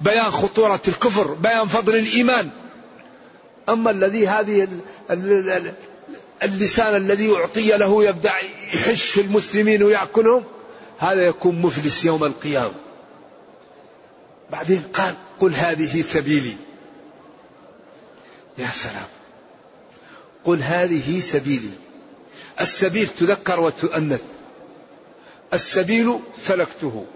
بيان 0.00 0.30
خطورة 0.30 0.80
الكفر 0.88 1.34
بيان 1.34 1.66
فضل 1.66 1.96
الإيمان. 1.96 2.50
أما 3.68 3.90
الذي 3.90 4.28
هذه 4.28 4.68
اللسان 6.42 6.96
الذي 6.96 7.36
أعطي 7.36 7.76
له 7.76 8.04
يبدأ 8.04 8.32
يحش 8.74 9.10
في 9.10 9.20
المسلمين 9.20 9.82
ويأكلهم 9.82 10.44
هذا 10.98 11.22
يكون 11.22 11.62
مفلس 11.62 12.04
يوم 12.04 12.24
القيامة. 12.24 12.74
بعدين 14.50 14.82
قال 14.92 15.14
قل 15.40 15.54
هذه 15.54 16.02
سبيلي. 16.02 16.56
يا 18.58 18.70
سلام. 18.70 19.08
قل 20.44 20.62
هذه 20.62 21.20
سبيلي. 21.20 21.70
السبيل 22.60 23.06
تذكر 23.06 23.60
وتؤنث. 23.60 24.22
السبيل 25.54 26.18
سلكته 26.42 27.06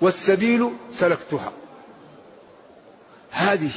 والسبيل 0.00 0.70
سلكتها. 0.98 1.52
هذه 3.30 3.70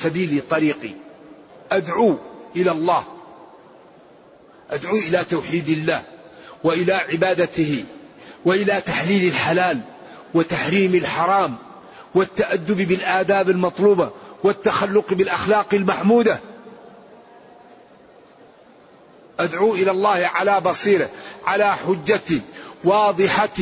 سبيلي 0.00 0.40
طريقي 0.40 0.90
أدعو 1.72 2.18
إلى 2.56 2.70
الله. 2.70 3.04
أدعو 4.70 4.96
إلى 4.96 5.24
توحيد 5.24 5.68
الله 5.68 6.02
وإلى 6.64 6.92
عبادته 6.92 7.84
وإلى 8.44 8.80
تحليل 8.80 9.28
الحلال 9.28 9.80
وتحريم 10.34 10.94
الحرام 10.94 11.56
والتأدب 12.14 12.88
بالآداب 12.88 13.50
المطلوبة 13.50 14.10
والتخلق 14.44 15.14
بالأخلاق 15.14 15.66
المحمودة. 15.72 16.40
أدعو 19.40 19.74
إلى 19.74 19.90
الله 19.90 20.30
على 20.34 20.60
بصيرة 20.60 21.08
على 21.46 21.76
حجة 21.76 22.40
واضحة 22.84 23.58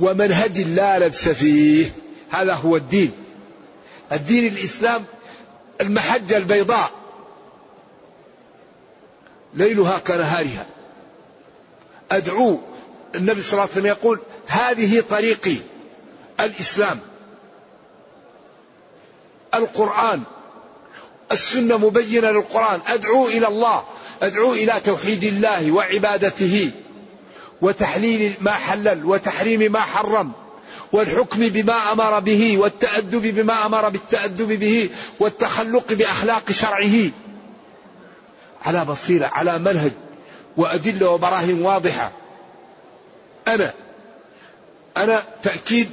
ومنهج 0.00 0.60
لا 0.60 0.98
لبس 0.98 1.28
فيه. 1.28 1.92
هذا 2.30 2.54
هو 2.54 2.76
الدين. 2.76 3.12
الدين 4.12 4.52
الإسلام 4.52 5.04
المحجة 5.80 6.36
البيضاء. 6.36 6.90
ليلها 9.54 9.98
كنهارها. 9.98 10.66
أدعو 12.10 12.60
النبي 13.14 13.42
صلى 13.42 13.52
الله 13.52 13.62
عليه 13.62 13.72
وسلم 13.72 13.86
يقول 13.86 14.20
هذه 14.46 15.00
طريقي. 15.10 15.56
الإسلام. 16.40 16.98
القرآن. 19.54 20.22
السنة 21.32 21.76
مبينة 21.76 22.30
للقرآن. 22.30 22.80
أدعو 22.86 23.28
إلى 23.28 23.48
الله. 23.48 23.84
أدعو 24.22 24.52
إلى 24.52 24.80
توحيد 24.84 25.24
الله 25.24 25.72
وعبادته. 25.72 26.70
وتحليل 27.62 28.36
ما 28.40 28.52
حلل 28.52 29.04
وتحريم 29.04 29.72
ما 29.72 29.80
حرم. 29.80 30.41
والحكم 30.92 31.48
بما 31.48 31.92
أمر 31.92 32.20
به 32.20 32.58
والتأدب 32.58 33.22
بما 33.34 33.66
أمر 33.66 33.88
بالتأدب 33.88 34.48
به 34.48 34.90
والتخلق 35.20 35.92
بأخلاق 35.92 36.50
شرعه. 36.50 37.10
على 38.64 38.84
بصيرة 38.84 39.26
على 39.26 39.58
منهج 39.58 39.92
وأدلة 40.56 41.10
وبراهين 41.10 41.62
واضحة. 41.62 42.12
أنا 43.48 43.74
أنا 44.96 45.22
تأكيد 45.42 45.90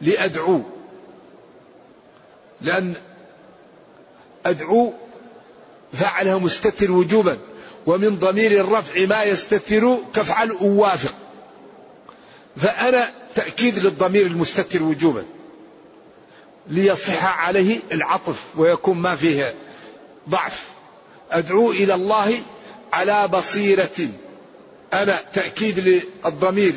لأدعو. 0.00 0.62
لأن 2.60 2.94
أدعو 4.46 4.92
فعلها 5.92 6.38
مستتر 6.38 6.92
وجوبا 6.92 7.38
ومن 7.86 8.18
ضمير 8.18 8.60
الرفع 8.60 9.06
ما 9.06 9.22
يستتر 9.22 9.98
كفعل 10.14 10.50
أوافق. 10.50 11.14
فأنا 12.58 13.10
تأكيد 13.34 13.78
للضمير 13.78 14.26
المستتر 14.26 14.82
وجوبا. 14.82 15.24
ليصح 16.66 17.44
عليه 17.46 17.80
العطف 17.92 18.44
ويكون 18.56 18.98
ما 18.98 19.16
فيه 19.16 19.54
ضعف. 20.28 20.68
أدعو 21.30 21.70
إلى 21.70 21.94
الله 21.94 22.34
على 22.92 23.28
بصيرة. 23.28 24.08
أنا 24.92 25.22
تأكيد 25.34 26.02
للضمير 26.24 26.72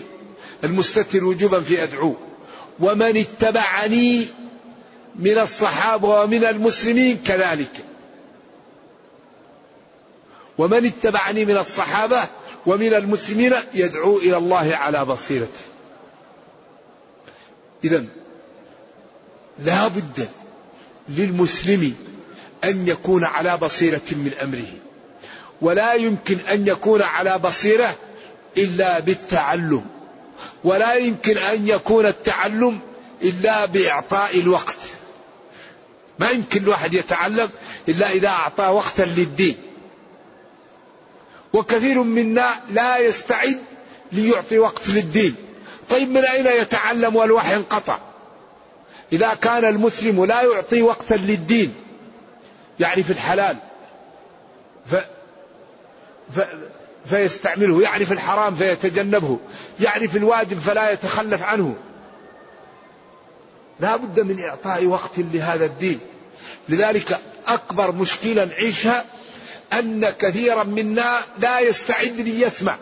المستتر 0.64 1.26
وجوبا 1.26 1.60
في 1.60 1.84
أدعو. 1.84 2.16
ومن 2.80 3.18
اتبعني 3.18 4.28
من 5.16 5.38
الصحابة 5.38 6.22
ومن 6.22 6.46
المسلمين 6.46 7.18
كذلك. 7.26 7.86
ومن 10.58 10.86
اتبعني 10.86 11.46
من 11.46 11.58
الصحابة 11.58 12.24
ومن 12.66 12.94
المسلمين 12.94 13.54
يدعو 13.74 14.18
إلى 14.18 14.38
الله 14.38 14.76
على 14.76 15.06
بصيرته. 15.06 15.62
إذا 17.84 18.06
لا 19.60 19.88
بد 19.88 20.30
للمسلم 21.10 21.96
أن 22.64 22.88
يكون 22.88 23.24
على 23.24 23.58
بصيرة 23.58 24.02
من 24.12 24.34
أمره 24.42 24.74
ولا 25.62 25.94
يمكن 25.94 26.38
أن 26.52 26.68
يكون 26.68 27.02
على 27.02 27.38
بصيرة 27.40 27.96
إلا 28.58 29.00
بالتعلم 29.00 29.86
ولا 30.64 30.94
يمكن 30.94 31.38
أن 31.38 31.68
يكون 31.68 32.06
التعلم 32.06 32.80
إلا 33.24 33.66
بإعطاء 33.66 34.40
الوقت. 34.40 34.78
ما 36.20 36.30
يمكن 36.30 36.64
الواحد 36.64 36.94
يتعلم 36.94 37.50
إلا 37.90 38.12
إذا 38.12 38.28
أعطى 38.28 38.64
وقتا 38.64 39.02
للدين. 39.02 39.56
وكثير 41.54 42.04
منا 42.04 42.60
لا 42.70 42.98
يستعد 42.98 43.60
ليعطي 44.12 44.60
وقت 44.60 44.90
للدين. 44.90 45.36
طيب 45.90 46.10
من 46.10 46.26
أين 46.26 46.48
يتعلم 46.48 47.16
والوحي 47.16 47.56
انقطع؟ 47.56 47.98
إذا 49.14 49.34
كان 49.34 49.66
المسلم 49.66 50.26
لا 50.26 50.42
يعطي 50.42 50.82
وقتا 50.82 51.14
للدين 51.14 51.74
يعرف 52.80 53.12
الحلال 53.12 53.58
ف... 54.92 54.96
ف... 56.36 56.40
فيستعمله 57.06 57.82
يعرف 57.82 58.12
الحرام 58.12 58.56
فيتجنبه 58.56 59.40
يعرف 59.80 60.16
الواجب 60.16 60.60
فلا 60.60 60.92
يتخلف 60.92 61.44
عنه. 61.44 61.76
لا 63.80 63.96
بد 63.96 64.20
من 64.20 64.44
إعطاء 64.44 64.86
وقت 64.86 65.12
لهذا 65.18 65.66
الدين. 65.66 66.00
لذلك 66.70 67.20
أكبر 67.48 67.92
مشكلة 67.92 68.46
نعيشها 68.46 69.06
أن 69.74 70.10
كثيرا 70.10 70.64
منا 70.64 71.22
لا 71.40 71.60
يستعد 71.60 72.20
ليسمع. 72.20 72.78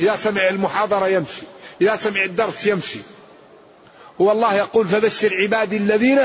إذا 0.00 0.16
سمع 0.16 0.48
المحاضرة 0.48 1.08
يمشي 1.08 1.42
إذا 1.80 1.96
سمع 1.96 2.24
الدرس 2.24 2.66
يمشي. 2.66 2.98
والله 4.18 4.54
يقول 4.54 4.86
فبشر 4.86 5.36
عبادي 5.42 5.76
الذين 5.76 6.20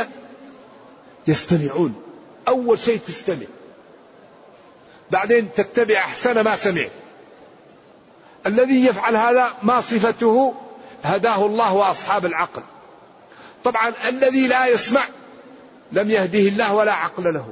يستمعون. 1.28 2.04
أول 2.48 2.80
شيء 2.80 3.00
تستمع. 3.08 3.46
بعدين 5.12 5.50
تتبع 5.56 5.98
أحسن 5.98 6.42
ما 6.42 6.56
سمع 6.56 6.86
الذي 8.46 8.86
يفعل 8.86 9.16
هذا 9.16 9.54
ما 9.64 9.82
صفته 9.82 10.54
هداه 11.04 11.46
الله 11.46 11.74
وأصحاب 11.74 12.26
العقل. 12.26 12.62
طبعا 13.64 13.94
الذي 14.10 14.48
لا 14.48 14.68
يسمع 14.68 15.04
لم 15.92 16.12
يهده 16.12 16.40
الله 16.40 16.74
ولا 16.74 16.94
عقل 16.94 17.34
له. 17.34 17.50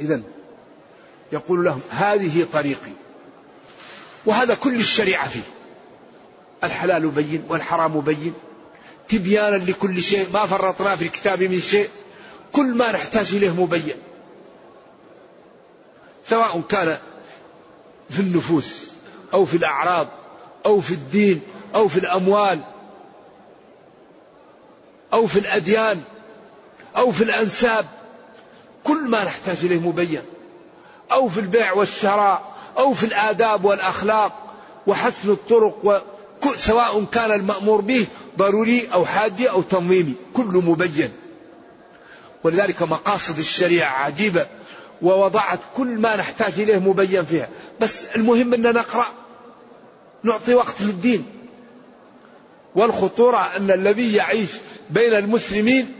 إذا 0.00 0.20
يقول 1.32 1.64
لهم 1.64 1.80
هذه 1.90 2.46
طريقي 2.52 2.92
وهذا 4.26 4.54
كل 4.54 4.74
الشريعة 4.74 5.28
فيه. 5.28 5.40
الحلال 6.64 7.08
بين 7.08 7.44
والحرام 7.48 8.00
بين 8.00 8.34
تبيانا 9.08 9.56
لكل 9.56 10.02
شيء 10.02 10.28
ما 10.32 10.46
فرطنا 10.46 10.96
في 10.96 11.04
الكتاب 11.04 11.42
من 11.42 11.60
شيء 11.60 11.88
كل 12.52 12.66
ما 12.66 12.92
نحتاج 12.92 13.34
إليه 13.34 13.62
مبين. 13.62 13.96
سواء 16.26 16.60
كان 16.68 16.98
في 18.10 18.20
النفوس 18.20 18.90
أو 19.32 19.44
في 19.44 19.56
الأعراض 19.56 20.08
أو 20.66 20.80
في 20.80 20.94
الدين 20.94 21.40
أو 21.74 21.88
في 21.88 21.98
الأموال 21.98 22.60
أو 25.12 25.26
في 25.26 25.38
الأديان 25.38 26.00
أو 26.96 27.10
في 27.10 27.24
الأنساب 27.24 27.86
كل 28.84 29.08
ما 29.08 29.24
نحتاج 29.24 29.56
إليه 29.62 29.78
مبين. 29.78 30.22
أو 31.12 31.28
في 31.28 31.40
البيع 31.40 31.72
والشراء 31.72 32.54
أو 32.78 32.94
في 32.94 33.06
الآداب 33.06 33.64
والأخلاق 33.64 34.54
وحسن 34.86 35.30
الطرق 35.30 36.04
سواء 36.56 37.04
كان 37.04 37.32
المأمور 37.32 37.80
به 37.80 38.06
ضروري 38.38 38.88
أو 38.92 39.04
حادي 39.06 39.50
أو 39.50 39.62
تنظيمي 39.62 40.14
كله 40.34 40.60
مبين. 40.60 41.12
ولذلك 42.44 42.82
مقاصد 42.82 43.38
الشريعة 43.38 44.04
عجيبة 44.04 44.46
ووضعت 45.02 45.60
كل 45.76 45.98
ما 45.98 46.16
نحتاج 46.16 46.60
إليه 46.60 46.78
مبين 46.78 47.24
فيها. 47.24 47.48
بس 47.80 48.04
المهم 48.16 48.54
أن 48.54 48.62
نقرأ 48.62 49.06
نعطي 50.22 50.54
وقت 50.54 50.80
للدين. 50.80 51.26
والخطورة 52.74 53.56
أن 53.56 53.70
الذي 53.70 54.14
يعيش 54.14 54.50
بين 54.90 55.14
المسلمين 55.14 55.99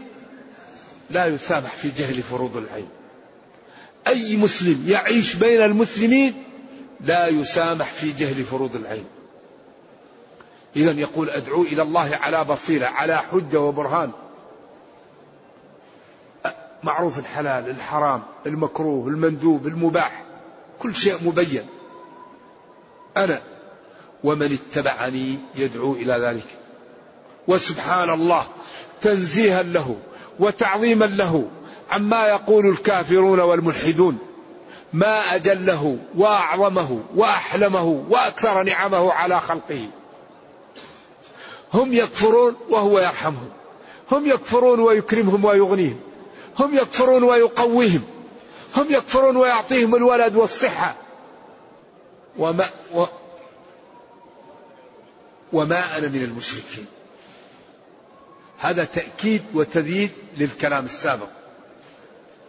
لا 1.11 1.25
يسامح 1.25 1.75
في 1.75 1.89
جهل 1.89 2.23
فروض 2.23 2.57
العين. 2.57 2.89
أي 4.07 4.37
مسلم 4.37 4.85
يعيش 4.87 5.35
بين 5.35 5.61
المسلمين 5.61 6.43
لا 7.01 7.27
يسامح 7.27 7.85
في 7.85 8.11
جهل 8.11 8.43
فروض 8.43 8.75
العين. 8.75 9.05
إذا 10.75 10.91
يقول 10.91 11.29
أدعو 11.29 11.61
إلى 11.61 11.81
الله 11.81 12.15
على 12.21 12.43
بصيرة 12.43 12.87
على 12.87 13.17
حجة 13.17 13.59
وبرهان. 13.59 14.11
معروف 16.83 17.19
الحلال 17.19 17.69
الحرام 17.69 18.23
المكروه 18.45 19.07
المندوب 19.07 19.67
المباح 19.67 20.23
كل 20.79 20.95
شيء 20.95 21.17
مبين. 21.25 21.65
أنا 23.17 23.41
ومن 24.23 24.53
اتبعني 24.53 25.37
يدعو 25.55 25.93
إلى 25.93 26.13
ذلك. 26.13 26.47
وسبحان 27.47 28.09
الله 28.09 28.47
تنزيها 29.01 29.63
له. 29.63 29.95
وتعظيما 30.41 31.05
له. 31.05 31.47
عما 31.91 32.27
يقول 32.27 32.69
الكافرون 32.69 33.39
والملحدون. 33.39 34.17
ما 34.93 35.35
أجله 35.35 35.97
وأعظمه 36.17 36.99
وأحلمه 37.15 38.05
وأكثر 38.09 38.63
نعمه 38.63 39.13
على 39.13 39.39
خلقه. 39.39 39.87
هم 41.73 41.93
يكفرون 41.93 42.55
وهو 42.69 42.99
يرحمهم. 42.99 43.49
هم 44.11 44.25
يكفرون 44.25 44.79
ويكرمهم 44.79 45.45
ويغنيهم. 45.45 45.99
هم 46.59 46.75
يكفرون 46.75 47.23
ويقويهم. 47.23 48.03
هم 48.75 48.85
يكفرون 48.89 49.37
ويعطيهم 49.37 49.95
الولد 49.95 50.35
والصحة. 50.35 50.95
وما 52.37 52.65
و 52.93 53.05
وما 55.53 55.97
أنا 55.97 56.07
من 56.07 56.23
المشركين. 56.23 56.85
هذا 58.61 58.83
تأكيد 58.83 59.43
وتذييد 59.53 60.11
للكلام 60.37 60.85
السابق. 60.85 61.27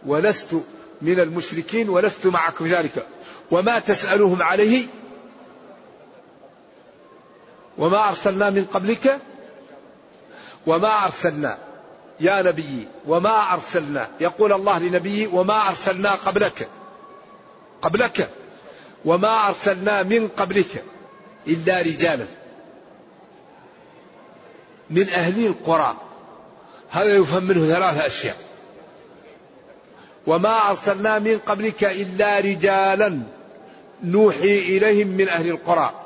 ولست 0.05 0.55
من 1.01 1.19
المشركين 1.19 1.89
ولست 1.89 2.25
معكم 2.25 2.67
ذلك. 2.67 3.07
وما 3.51 3.79
تسألهم 3.79 4.43
عليه 4.43 4.87
وما 7.77 8.09
أرسلنا 8.09 8.49
من 8.49 8.65
قبلك 8.65 9.19
وما 10.67 11.05
أرسلنا. 11.05 11.57
يا 12.19 12.41
نبي 12.41 12.87
وما 13.07 13.53
أرسلنا. 13.53 14.09
يقول 14.19 14.53
الله 14.53 14.79
لنبيه 14.79 15.27
وما 15.27 15.69
أرسلنا 15.69 16.11
قبلك. 16.11 16.69
قبلك. 17.81 18.29
وما 19.05 19.47
أرسلنا 19.47 20.03
من 20.03 20.27
قبلك 20.27 20.83
إلا 21.47 21.81
رجالا. 21.81 22.25
من 24.89 25.09
أهل 25.09 25.45
القرى. 25.45 25.97
هذا 26.89 27.15
يفهم 27.15 27.43
منه 27.43 27.67
ثلاثة 27.67 28.07
أشياء. 28.07 28.37
وما 30.27 30.69
أرسلنا 30.69 31.19
من 31.19 31.37
قبلك 31.37 31.83
إلا 31.83 32.39
رجالا 32.39 33.19
نوحي 34.03 34.59
إليهم 34.59 35.07
من 35.07 35.29
أهل 35.29 35.49
القرى. 35.49 36.03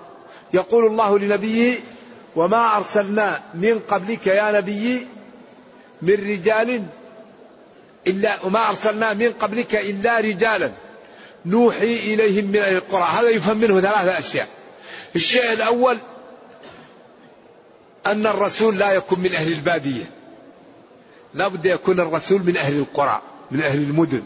يقول 0.54 0.86
الله 0.86 1.20
لنبيه 1.20 1.76
وما 2.36 2.78
أرسلنا 2.78 3.42
من 3.54 3.80
قبلك 3.80 4.28
يا 4.28 4.52
نبي 4.52 5.08
من 6.02 6.14
رجال 6.14 6.84
إلا 8.08 8.46
وما 8.46 8.70
أرسلنا 8.70 9.14
من 9.14 9.32
قبلك 9.32 9.76
إلا 9.76 10.20
رجالا 10.20 10.72
نوحي 11.46 11.94
إليهم 12.14 12.46
من 12.46 12.60
أهل 12.60 12.74
القرى. 12.74 13.04
هذا 13.04 13.30
يفهم 13.30 13.58
منه 13.58 13.82
ثلاثة 13.82 14.20
أشياء. 14.20 14.48
الشيء 15.16 15.54
الأول 15.54 15.98
أن 18.12 18.28
الرسول 18.28 18.78
لا 18.78 18.92
يكون 18.92 19.20
من 19.20 19.34
أهل 19.34 19.52
البادية. 19.52 20.06
لا 21.34 21.48
بد 21.48 21.66
يكون 21.66 22.00
الرسول 22.00 22.42
من 22.42 22.58
أهل 22.58 22.80
القرى 22.80 23.22
من 23.52 23.62
أهل 23.62 23.78
المدن. 23.78 24.24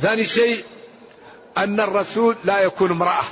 ثاني 0.00 0.24
شيء 0.24 0.64
أن 1.58 1.80
الرسول 1.80 2.36
لا 2.44 2.58
يكون 2.58 2.90
امرأة. 2.90 3.24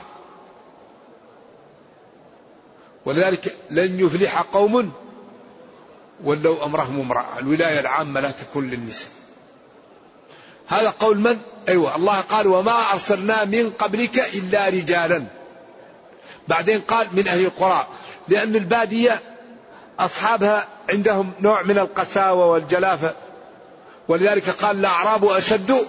ولذلك 3.05 3.57
لن 3.71 4.01
يفلح 4.01 4.41
قوم 4.41 4.93
ولو 6.25 6.65
أمرهم 6.65 7.01
امرأة. 7.01 7.39
الولاية 7.39 7.81
العامة 7.81 8.21
لا 8.21 8.31
تكون 8.31 8.71
للنساء. 8.71 9.11
هذا 10.69 10.91
قول 10.91 11.19
من؟ 11.19 11.39
أيوة 11.69 11.97
الله 11.97 12.21
قال 12.21 12.47
وما 12.47 12.93
أرسلنا 12.93 13.45
من 13.45 13.71
قبلك 13.71 14.19
إلا 14.19 14.69
رجالا. 14.69 15.25
بعدين 16.49 16.81
قال 16.81 17.07
من 17.13 17.29
أهل 17.29 17.45
القرى. 17.45 17.87
لأن 18.33 18.57
البادية 18.57 19.21
أصحابها 19.99 20.67
عندهم 20.91 21.33
نوع 21.41 21.63
من 21.63 21.79
القساوة 21.79 22.47
والجلافة. 22.47 23.15
ولذلك 24.09 24.51
قال 24.51 24.79
الأعراب 24.79 25.25
أشد 25.25 25.87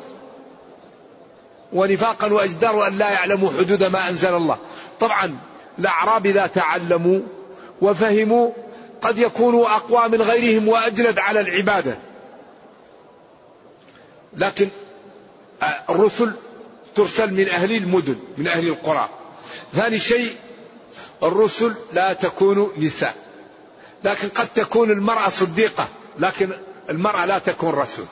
ونفاقا 1.73 2.33
وأجدر 2.33 2.87
أن 2.87 2.97
لا 2.97 3.11
يعلموا 3.11 3.49
حدود 3.49 3.83
ما 3.83 4.09
أنزل 4.09 4.35
الله. 4.35 4.57
طبعا 4.99 5.37
الأعراب 5.79 6.25
إذا 6.25 6.47
تعلموا 6.47 7.19
وفهموا 7.81 8.51
قد 9.01 9.17
يكونوا 9.17 9.75
أقوى 9.75 10.09
من 10.09 10.21
غيرهم 10.21 10.67
وأجلد 10.67 11.19
على 11.19 11.39
العبادة. 11.39 11.97
لكن 14.37 14.67
الرسل 15.89 16.33
ترسل 16.95 17.33
من 17.33 17.47
أهل 17.47 17.71
المدن 17.71 18.15
من 18.37 18.47
أهل 18.47 18.67
القرى. 18.67 19.09
ثاني 19.73 19.99
شيء 19.99 20.35
الرسل 21.23 21.73
لا 21.93 22.13
تكون 22.13 22.71
نساء 22.77 23.15
لكن 24.03 24.29
قد 24.29 24.47
تكون 24.47 24.91
المرأة 24.91 25.29
صديقة 25.29 25.87
لكن 26.19 26.51
المرأة 26.89 27.25
لا 27.25 27.39
تكون 27.39 27.69
رسول. 27.69 28.05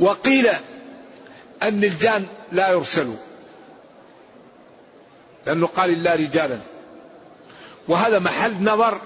وقيل 0.00 0.46
أن 1.62 1.84
الجان 1.84 2.26
لا 2.52 2.70
يرسلوا 2.70 3.16
لأنه 5.46 5.66
قال 5.66 5.90
إلا 5.90 6.14
رجالا. 6.14 6.58
وهذا 7.88 8.18
محل 8.18 8.64
نظر 8.64 9.00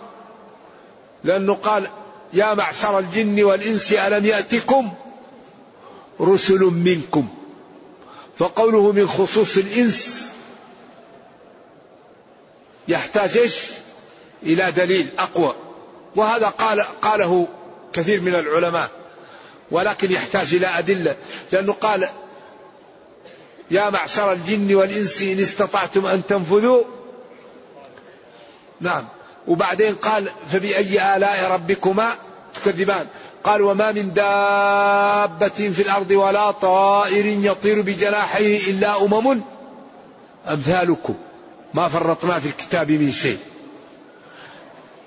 لأنه 1.25 1.55
قال 1.55 1.89
يا 2.33 2.55
معشر 2.55 2.99
الجن 2.99 3.45
والإنس 3.45 3.93
ألم 3.93 4.27
يأتكم 4.27 4.93
رسل 6.21 6.61
منكم؟ 6.61 7.29
فقوله 8.39 8.93
من 8.93 9.09
خصوص 9.09 9.57
الإنس 9.57 10.29
يحتاج 12.89 13.39
إيش؟ 13.39 13.61
إلى 14.43 14.73
دليل 14.73 15.07
أقوى. 15.19 15.55
وهذا 16.17 16.47
قال 16.47 16.81
قاله 16.81 17.49
كثير 17.93 18.21
من 18.21 18.35
العلماء. 18.35 18.91
ولكن 19.71 20.13
يحتاج 20.13 20.55
إلى 20.55 20.67
أدلة. 20.67 21.17
لأنه 21.53 21.73
قال 21.73 22.09
يا 23.71 23.91
معشر 23.91 24.33
الجن 24.33 24.75
والإنس 24.75 25.23
إن 25.23 25.41
استطعتم 25.41 26.07
أن 26.07 26.27
تنفذوا. 26.27 26.85
نعم. 28.81 29.05
وبعدين 29.49 29.95
قال 29.95 30.29
فبأي 30.53 31.17
آلاء 31.17 31.51
ربكما 31.53 32.15
تكذبان؟ 32.55 33.07
قال 33.45 33.63
وما 33.63 33.93
من 33.93 34.13
دابة 34.13 35.49
في 35.49 35.83
الأرض 35.83 36.11
ولا 36.11 36.51
طائر 36.51 37.27
يطير 37.27 37.81
بجناحيه 37.81 38.71
إلا 38.71 39.05
أمم 39.05 39.41
أمثالكم. 40.49 41.15
ما 41.75 41.89
فرطنا 41.89 42.41
في 42.41 42.49
الكتاب 42.49 42.91
من 42.91 43.13
شيء. 43.13 43.39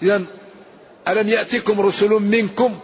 إذا 0.02 0.24
ألم 1.08 1.30
يأتكم 1.30 1.82
رسل 1.82 2.10
منكم؟ 2.10 2.80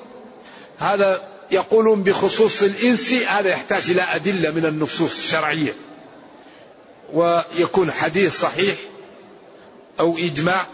هذا 0.78 1.22
يقولون 1.52 2.04
بخصوص 2.04 2.64
الإنس 2.64 3.14
هذا 3.14 3.50
يحتاج 3.50 3.90
إلى 3.90 4.02
أدلة 4.02 4.52
من 4.52 4.66
النصوص 4.66 5.18
الشرعية. 5.18 5.74
ويكون 7.14 7.92
حديث 7.92 8.40
صحيح 8.40 8.76
أو 10.00 10.18
إجماع 10.18 10.66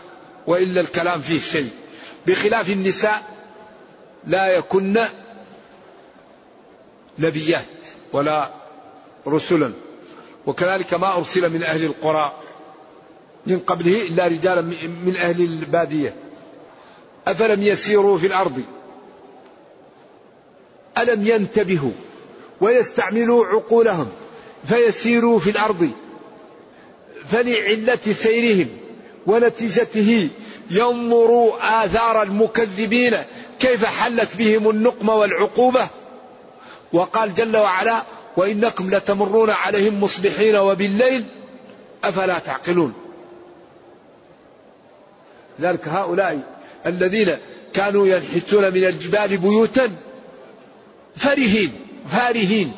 وإلا 0.48 0.82
الكلام 0.82 1.22
فيه 1.22 1.40
شيء. 1.40 1.70
بخلاف 2.28 2.70
النساء 2.70 3.24
لا 4.28 4.48
يكن 4.48 5.08
نبيات 7.20 7.66
ولا 8.14 8.50
رسلا. 9.28 9.72
وكذلك 10.46 10.94
ما 10.94 11.18
أرسل 11.18 11.50
من 11.50 11.64
أهل 11.64 11.86
القرى. 11.86 12.34
من 13.46 13.60
قبله 13.60 14.02
إلا 14.02 14.28
رجالا 14.28 14.62
من 15.06 15.16
أهل 15.16 15.42
البادية. 15.42 16.16
أفلم 17.28 17.64
يسيروا 17.64 18.18
في 18.18 18.28
الأرض؟ 18.28 18.62
ألم 20.98 21.28
ينتبهوا 21.28 21.92
ويستعملوا 22.62 23.46
عقولهم 23.46 24.12
فيسيروا 24.68 25.40
في 25.40 25.50
الأرض؟ 25.50 25.92
فلعلة 27.26 28.00
سيرهم 28.12 28.68
ونتيجته 29.26 30.30
ينظروا 30.72 31.86
آثار 31.86 32.24
المكذبين 32.24 33.18
كيف 33.60 33.86
حلت 33.86 34.38
بهم 34.38 34.70
النقمة 34.70 35.16
والعقوبة؟ 35.16 35.90
وقال 36.94 37.36
جل 37.36 37.58
وعلا 37.58 38.04
وإنكم 38.38 38.96
لتمرون 38.96 39.50
عليهم 39.50 40.04
مصبحين 40.04 40.56
وبالليل 40.56 41.26
أفلا 42.04 42.40
تعقلون. 42.40 42.94
ذلك 45.62 45.88
هؤلاء 45.88 46.40
الذين 46.86 47.38
كانوا 47.74 48.08
ينحتون 48.08 48.74
من 48.74 48.84
الجبال 48.84 49.38
بيوتا 49.38 49.92
فرهين 51.16 51.74
فارهين. 52.12 52.74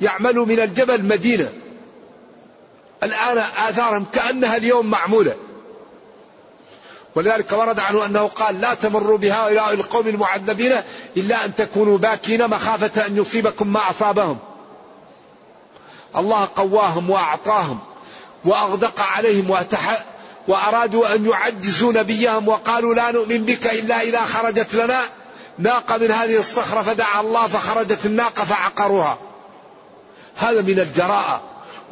يعملوا 0.00 0.46
من 0.46 0.60
الجبل 0.60 1.02
مدينة. 1.02 1.52
الآن 3.02 3.38
آثارهم 3.38 4.06
كأنها 4.12 4.56
اليوم 4.56 4.86
معمولة. 4.86 5.34
ولذلك 7.14 7.52
ورد 7.52 7.80
عنه 7.80 8.06
أنه 8.06 8.26
قال 8.26 8.60
لا 8.60 8.74
تمروا 8.74 9.18
بهؤلاء 9.18 9.74
القوم 9.74 10.08
المعذبين 10.08 10.72
إلا 11.16 11.44
أن 11.44 11.54
تكونوا 11.54 11.98
باكين 11.98 12.48
مخافة 12.50 13.06
أن 13.06 13.16
يصيبكم 13.16 13.72
ما 13.72 13.90
أصابهم. 13.90 14.38
الله 16.16 16.48
قواهم 16.56 17.10
وأعطاهم 17.10 17.78
وأغدق 18.44 19.00
عليهم 19.00 19.50
وتح 19.50 20.04
وأرادوا 20.48 21.14
أن 21.14 21.26
يعجزوا 21.26 21.92
نبيهم 21.92 22.48
وقالوا 22.48 22.94
لا 22.94 23.10
نؤمن 23.10 23.44
بك 23.44 23.66
إلا 23.66 24.00
إذا 24.00 24.20
خرجت 24.20 24.74
لنا. 24.74 25.00
ناقة 25.58 25.96
من 25.96 26.10
هذه 26.10 26.38
الصخرة 26.38 26.82
فدعا 26.82 27.20
الله 27.20 27.46
فخرجت 27.46 28.06
الناقة 28.06 28.44
فعقروها. 28.44 29.18
هذا 30.36 30.62
من 30.62 30.80
الجراءة 30.80 31.40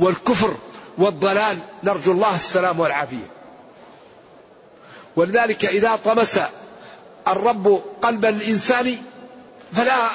والكفر 0.00 0.54
والضلال. 0.98 1.58
نرجو 1.84 2.12
الله 2.12 2.36
السلام 2.36 2.80
والعافية. 2.80 3.30
ولذلك 5.16 5.64
إذا 5.64 5.96
طمس 6.04 6.40
الرب 7.28 7.82
قلب 8.02 8.24
الإنسان 8.24 8.98
فلا 9.72 10.10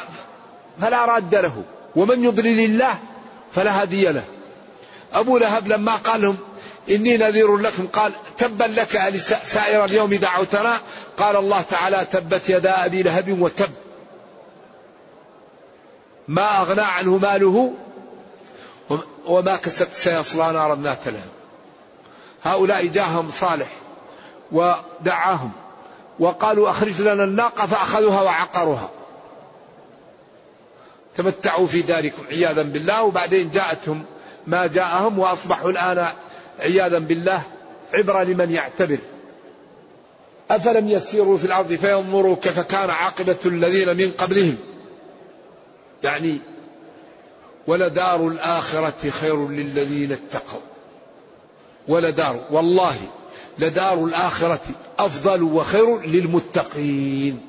فلا 0.82 1.06
راد 1.06 1.36
له. 1.36 1.64
ومن 1.96 2.24
يضلل 2.24 2.60
الله 2.60 3.00
فلا 3.56 3.82
هادي 3.82 4.06
له. 4.06 4.24
أبو 5.14 5.38
لهب 5.38 5.68
لما 5.68 5.96
قال 5.96 6.22
لهم 6.22 6.38
إني 6.90 7.18
نذير 7.18 7.58
لكم. 7.58 7.88
قال 7.88 8.12
تبا 8.38 8.64
لك 8.64 9.14
سائر 9.44 9.86
اليوم 9.86 10.14
دعوتنا 10.14 10.78
قال 11.18 11.36
الله 11.36 11.62
تعالى 11.62 12.08
تبت 12.12 12.50
يدا 12.50 12.86
أبي 12.86 13.04
لهب 13.04 13.42
وتب. 13.42 13.70
ما 16.28 16.62
أغنى 16.62 16.82
عنه 16.82 17.18
ماله 17.18 17.74
وما 19.26 19.56
كسبت 19.56 19.94
سيصلى 19.94 20.52
نارا 20.52 20.76
ذات 20.76 21.08
لهب. 21.08 21.30
هؤلاء 22.44 22.88
جاهم 22.88 23.32
صالح 23.32 23.68
ودعاهم 24.52 25.52
وقالوا 26.20 26.70
أخرج 26.70 27.02
لنا 27.02 27.24
الناقة 27.24 27.66
فأخذوها 27.66 28.22
وعقروها. 28.22 28.90
تمتعوا 31.18 31.68
في 31.68 31.82
داركم 31.82 32.24
عياذا 32.32 32.62
بالله. 32.62 33.04
وبعدين 33.04 33.50
جاءتهم 33.50 34.06
ما 34.48 34.68
جاءهم 34.68 35.20
وأصبحوا 35.20 35.72
الآن 35.72 36.14
عياذا 36.60 37.00
بالله 37.00 37.42
عبرة 37.94 38.24
لمن 38.24 38.52
يعتبر. 38.52 38.98
أفلم 40.52 40.90
يسيروا 40.90 41.38
في 41.38 41.46
الأرض 41.46 41.74
فينظروا 41.74 42.36
كيف 42.36 42.60
كان 42.60 42.90
عاقبة 42.90 43.38
الذين 43.46 43.98
من 43.98 44.12
قبلهم. 44.18 44.58
يعني 46.04 46.40
ولدار 47.68 48.28
الآخرة 48.28 49.10
خير 49.10 49.48
للذين 49.48 50.12
اتقوا. 50.12 50.62
ولدار 51.88 52.40
والله 52.52 52.96
لدار 53.60 54.06
الآخرة 54.06 54.62
أفضل 55.00 55.44
وخير 55.44 56.02
للمتقين. 56.02 57.42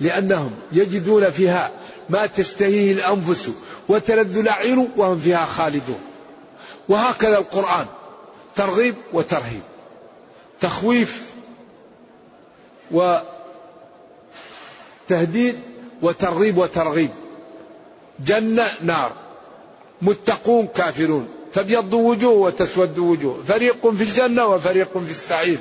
لأنهم 0.00 0.50
يجدون 0.72 1.30
فيها 1.30 1.70
ما 2.10 2.26
تشتهيه 2.26 2.92
الأنفس 2.92 3.50
وتلذ 3.88 4.38
الأعين 4.38 4.88
وهم 4.96 5.20
فيها 5.20 5.44
خالدون. 5.44 6.00
وهكذا 6.88 7.38
القرآن. 7.38 7.86
ترغيب 8.56 8.94
وترهيب 9.12 9.62
تخويف 10.60 11.26
وتهديد 15.10 15.60
وترغيب 16.02 16.58
وترغيب. 16.58 17.10
جنة 18.20 18.70
نار 18.80 19.12
متقون 20.02 20.66
كافرون. 20.66 21.28
تبيض 21.52 21.94
وجوه 21.94 22.32
وتسود 22.32 22.98
وجوه. 22.98 23.42
فريق 23.48 23.90
في 23.90 24.02
الجنة 24.02 24.46
وفريق 24.46 24.98
في 24.98 25.10
السعير. 25.10 25.58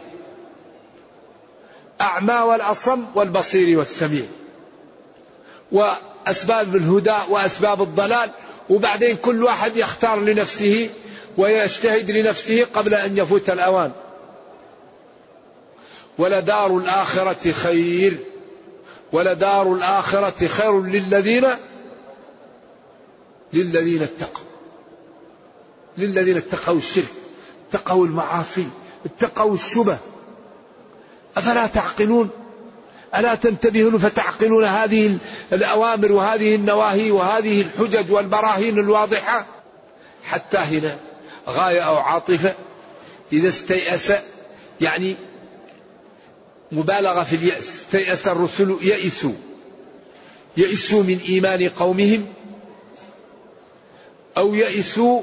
أعمى 2.02 2.34
والأصم 2.34 3.06
والبصير 3.16 3.78
والسميع. 3.78 4.26
وأسباب 5.72 6.76
الهدى 6.76 7.18
وأسباب 7.30 7.82
الضلال. 7.82 8.30
وبعدين 8.70 9.16
كل 9.16 9.44
واحد 9.44 9.78
يختار 9.78 10.20
لنفسه 10.20 10.90
ويجتهد 11.38 12.12
لنفسه 12.12 12.66
قبل 12.74 12.94
أن 12.94 13.18
يفوت 13.18 13.50
الأوان. 13.50 13.92
ولدار 16.18 16.78
الآخرة 16.78 17.52
خير. 17.52 18.18
ولدار 19.12 19.74
الآخرة 19.74 20.48
خير 20.48 20.82
للذين 20.82 21.48
للذين 23.54 24.02
اتقوا. 24.02 24.46
للذين 25.98 26.38
اتقوا 26.38 26.78
الشرك 26.78 27.14
اتقوا 27.70 28.06
المعاصي 28.06 28.68
اتقوا 29.06 29.54
الشبه. 29.54 29.98
أفلا 31.38 31.68
تعقلون؟ 31.68 32.30
ألا 33.16 33.36
تنتبهون 33.36 33.98
فتعقلون 33.98 34.64
هذه 34.64 35.18
الأوامر 35.54 36.12
وهذه 36.12 36.56
النواهي 36.56 37.12
وهذه 37.12 37.62
الحجج 37.62 38.12
والبراهين 38.12 38.80
الواضحة؟ 38.80 39.46
حتى 40.24 40.58
هنا 40.58 40.98
غاية 41.50 41.82
أو 41.82 41.98
عاطفة 41.98 42.54
إذا 43.34 43.48
استيأس 43.48 44.14
يعني 44.82 45.16
مبالغة 46.72 47.24
في 47.24 47.36
اليأس 47.36 47.70
استيأس 47.70 48.28
الرسل 48.28 48.78
يئسوا 48.82 49.34
يئسوا 50.58 51.04
من 51.04 51.20
إيمان 51.30 51.70
قومهم 51.70 52.28
أو 54.38 54.54
يئسوا 54.54 55.22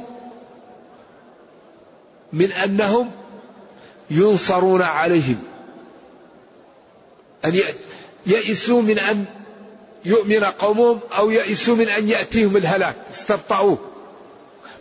من 2.33 2.53
أنهم 2.53 3.11
ينصرون 4.11 4.83
عليهم. 4.83 5.43
أن 7.45 7.61
يئسوا 8.27 8.83
من 8.83 8.99
أن 8.99 9.25
يؤمن 10.05 10.45
قومهم 10.45 11.01
أو 11.13 11.31
يئسوا 11.31 11.77
من 11.77 11.89
أن 11.89 12.09
يأتيهم 12.09 12.57
الهلاك 12.57 12.97
استبطأوه. 13.11 13.79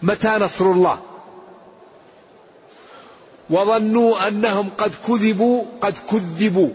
متى 0.01 0.29
نصر 0.29 0.65
الله؟ 0.71 1.01
وظنوا 3.49 4.27
أنهم 4.27 4.69
قد 4.77 4.91
كذبوا 5.07 5.63
قد 5.81 5.95
كذبوا. 6.11 6.69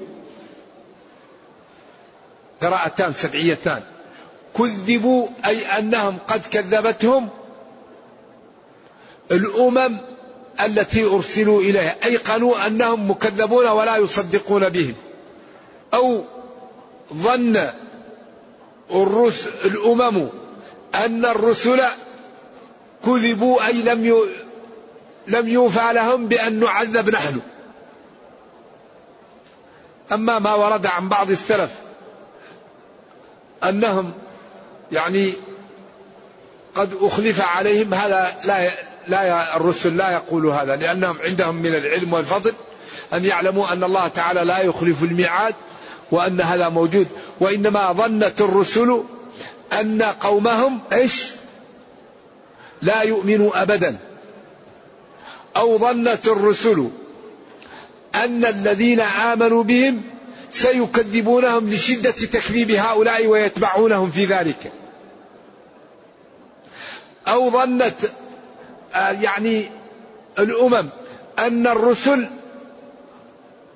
قراءتان 2.62 3.12
سبعيتان. 3.12 3.82
كذبوا 4.58 5.28
أي 5.46 5.66
أنهم 5.66 6.18
قد 6.28 6.40
كذبتهم 6.46 7.28
الأمم 9.30 9.98
التي 10.60 11.04
أرسلوا 11.04 11.60
إليها. 11.60 11.96
أيقنوا 12.04 12.66
أنهم 12.66 13.10
مكذبون 13.10 13.66
ولا 13.68 13.96
يصدقون 13.96 14.68
بهم. 14.68 14.94
أو 15.94 16.24
ظن 17.14 17.70
الرسل 18.90 19.50
الأمم 19.64 20.28
أن 20.94 21.24
الرسل 21.24 21.82
كذبوا 23.04 23.66
أي 23.66 23.72
لم 23.72 24.26
لم 25.26 25.48
يوفى 25.48 25.92
لهم 25.92 26.28
بأن 26.28 26.60
نعذب 26.60 27.10
نحن. 27.10 27.40
أما 30.12 30.38
ما 30.38 30.54
ورد 30.54 30.86
عن 30.86 31.08
بعض 31.08 31.30
السلف 31.30 31.70
أنهم 33.64 34.12
يعني 34.92 35.32
قد 36.74 36.90
أخلف 37.00 37.40
عليهم 37.40 37.94
هذا 37.94 38.36
لا 38.44 38.70
لا 39.08 39.56
الرسل 39.56 39.96
لا 39.96 40.10
يقولوا 40.10 40.54
هذا 40.54 40.76
لأنهم 40.76 41.16
عندهم 41.24 41.54
من 41.56 41.74
العلم 41.74 42.12
والفضل 42.12 42.52
أن 43.12 43.24
يعلموا 43.24 43.72
أن 43.72 43.84
الله 43.84 44.08
تعالى 44.08 44.44
لا 44.44 44.58
يخلف 44.58 45.02
الميعاد 45.02 45.54
وأن 46.10 46.40
هذا 46.40 46.68
موجود. 46.68 47.06
وإنما 47.40 47.92
ظنت 47.92 48.40
الرسل 48.40 49.02
أن 49.72 50.02
قومهم 50.02 50.80
إيش؟ 50.92 51.30
لا 52.82 53.02
يؤمنوا 53.02 53.62
أبدا. 53.62 53.96
أو 55.56 55.78
ظنت 55.78 56.28
الرسل 56.28 56.88
أن 58.14 58.44
الذين 58.44 59.00
آمنوا 59.00 59.62
بهم 59.62 60.02
سيكذبونهم 60.50 61.70
لشدة 61.70 62.10
تكذيب 62.10 62.70
هؤلاء 62.70 63.26
ويتبعونهم 63.26 64.10
في 64.10 64.24
ذلك. 64.24 64.72
أو 67.28 67.50
ظنت 67.50 67.94
آه، 68.94 69.10
يعني 69.10 69.70
الأمم 70.38 70.88
أن 71.38 71.66
الرسل 71.66 72.26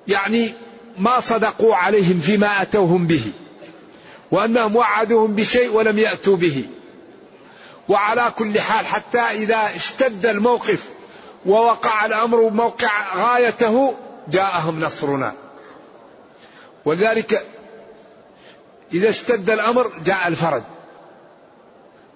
يعني 0.07 0.53
ما 0.97 1.19
صدقوا 1.19 1.75
عليهم 1.75 2.19
فيما 2.19 2.61
أتوهم 2.61 3.07
به 3.07 3.23
وأنهم 4.31 4.75
وعدوهم 4.75 5.35
بشيء 5.35 5.71
ولم 5.71 5.99
يأتوا 5.99 6.35
به. 6.35 6.65
وعلى 7.89 8.33
كل 8.37 8.59
حال 8.59 8.85
حتى 8.85 9.19
إذا 9.19 9.69
اشتد 9.75 10.25
الموقف 10.25 10.83
ووقع 11.47 12.05
الأمر 12.05 12.49
موقع 12.49 13.15
غايته 13.15 13.95
جاءهم 14.27 14.79
نصرنا. 14.79 15.33
ولذلك 16.85 17.45
إذا 18.93 19.09
اشتد 19.09 19.49
الأمر 19.49 19.91
جاء 20.05 20.27
الفرج. 20.27 20.61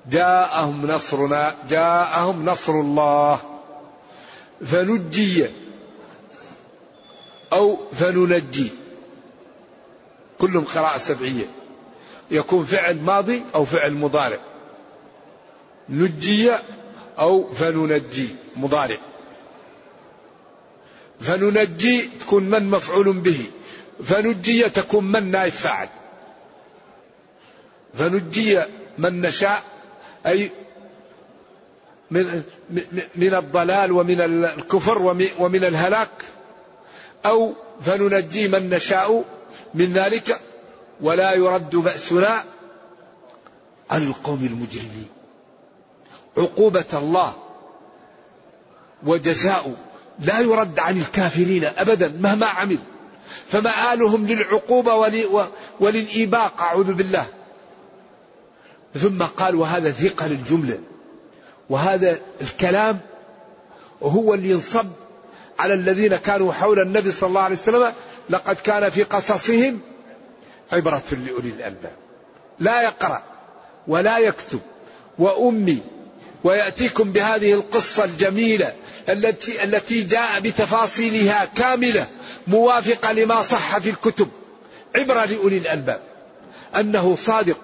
جاءهم 0.10 0.86
نصرنا 0.86 1.56
جاءهم 1.70 2.46
نصر 2.46 2.74
الله. 2.74 3.40
فنجي 4.66 5.46
أو 7.54 7.78
فننجي. 7.92 8.70
كلهم 10.40 10.66
قراءة 10.66 10.98
سبعية. 10.98 11.46
يكون 12.32 12.66
فعل 12.66 13.02
ماضي 13.02 13.44
أو 13.56 13.66
فعل 13.66 13.94
مضارع. 13.94 14.40
نجي 15.90 16.52
أو 17.20 17.50
فننجي 17.50 18.30
مضارع. 18.56 18.98
فننجي 21.22 22.10
تكون 22.22 22.44
من 22.44 22.70
مفعول 22.70 23.14
به. 23.14 23.46
فنجي 24.04 24.70
تكون 24.70 25.12
من 25.12 25.32
نائب 25.32 25.52
فاعل. 25.52 25.90
فنجي 27.94 28.60
من 28.98 29.22
نشاء 29.22 29.64
أي 30.26 30.52
من, 32.12 32.44
من 33.16 33.34
الضلال 33.34 33.92
ومن 33.92 34.22
الكفر 34.22 35.02
ومن 35.40 35.64
الهلاك. 35.64 36.26
أو 37.26 37.54
فننجي 37.82 38.48
من 38.48 38.70
نشاء 38.70 39.24
من 39.74 39.94
ذلك 39.94 40.42
ولا 41.02 41.34
يرد 41.34 41.76
بأسنا 41.76 42.44
عن 43.92 44.08
القوم 44.08 44.46
المجرمين. 44.46 45.10
عقوبة 46.38 46.86
الله 46.94 47.34
وجزاء 49.04 49.76
لا 50.22 50.40
يرد 50.40 50.80
عن 50.80 50.98
الكافرين 50.98 51.66
أبدا 51.78 52.08
مهما 52.20 52.46
عمل. 52.46 52.80
فمآلهم 53.48 54.28
للعقوبة 54.28 54.96
وللإيباق 55.80 56.62
أعوذ 56.62 56.94
بالله. 56.94 57.26
ثم 59.00 59.24
قال 59.24 59.56
وهذا 59.56 59.92
ثقل 59.92 60.32
الجملة. 60.32 60.80
وهذا 61.70 62.20
الكلام 62.42 63.00
هو 64.04 64.34
اللي 64.34 64.50
ينصب 64.50 64.88
على 65.60 65.74
الذين 65.74 66.16
كانوا 66.16 66.54
حول 66.54 66.80
النبي 66.80 67.12
صلى 67.12 67.28
الله 67.28 67.42
عليه 67.42 67.56
وسلم 67.56 67.94
لقد 68.30 68.56
كان 68.56 68.90
في 68.90 69.04
قصصهم 69.04 69.80
عبرة 70.72 71.04
لأولي 71.12 71.50
الألباب. 71.50 71.96
لا 72.60 72.82
يقرأ 72.82 73.24
ولا 73.88 74.18
يكتب. 74.18 74.60
وأمي 75.20 75.82
ويأتيكم 76.44 77.12
بهذه 77.12 77.54
القصة 77.54 78.04
الجميلة 78.04 78.74
التي 79.10 79.64
التي 79.64 80.04
جاء 80.04 80.40
بتفاصيلها 80.40 81.46
كاملة 81.46 82.08
موافقة 82.48 83.12
لما 83.12 83.42
صح 83.42 83.78
في 83.78 83.90
الكتب 83.90 84.28
عبرة 84.96 85.26
لأولي 85.26 85.58
الألباب. 85.58 86.02
أنه 86.76 87.16
صادق 87.16 87.58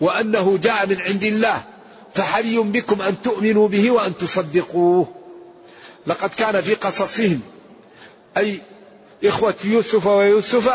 وأنه 0.00 0.58
جاء 0.62 0.86
من 0.86 1.00
عند 1.00 1.24
الله 1.24 1.64
فحري 2.14 2.58
بكم 2.58 3.02
أن 3.02 3.22
تؤمنوا 3.22 3.68
به 3.68 3.90
وأن 3.90 4.16
تصدقوه. 4.18 5.14
لقد 6.06 6.30
كان 6.30 6.60
في 6.60 6.74
قصصهم 6.74 7.40
أي 8.36 8.60
إخوة 9.24 9.54
يوسف 9.64 10.06
ويوسف 10.06 10.70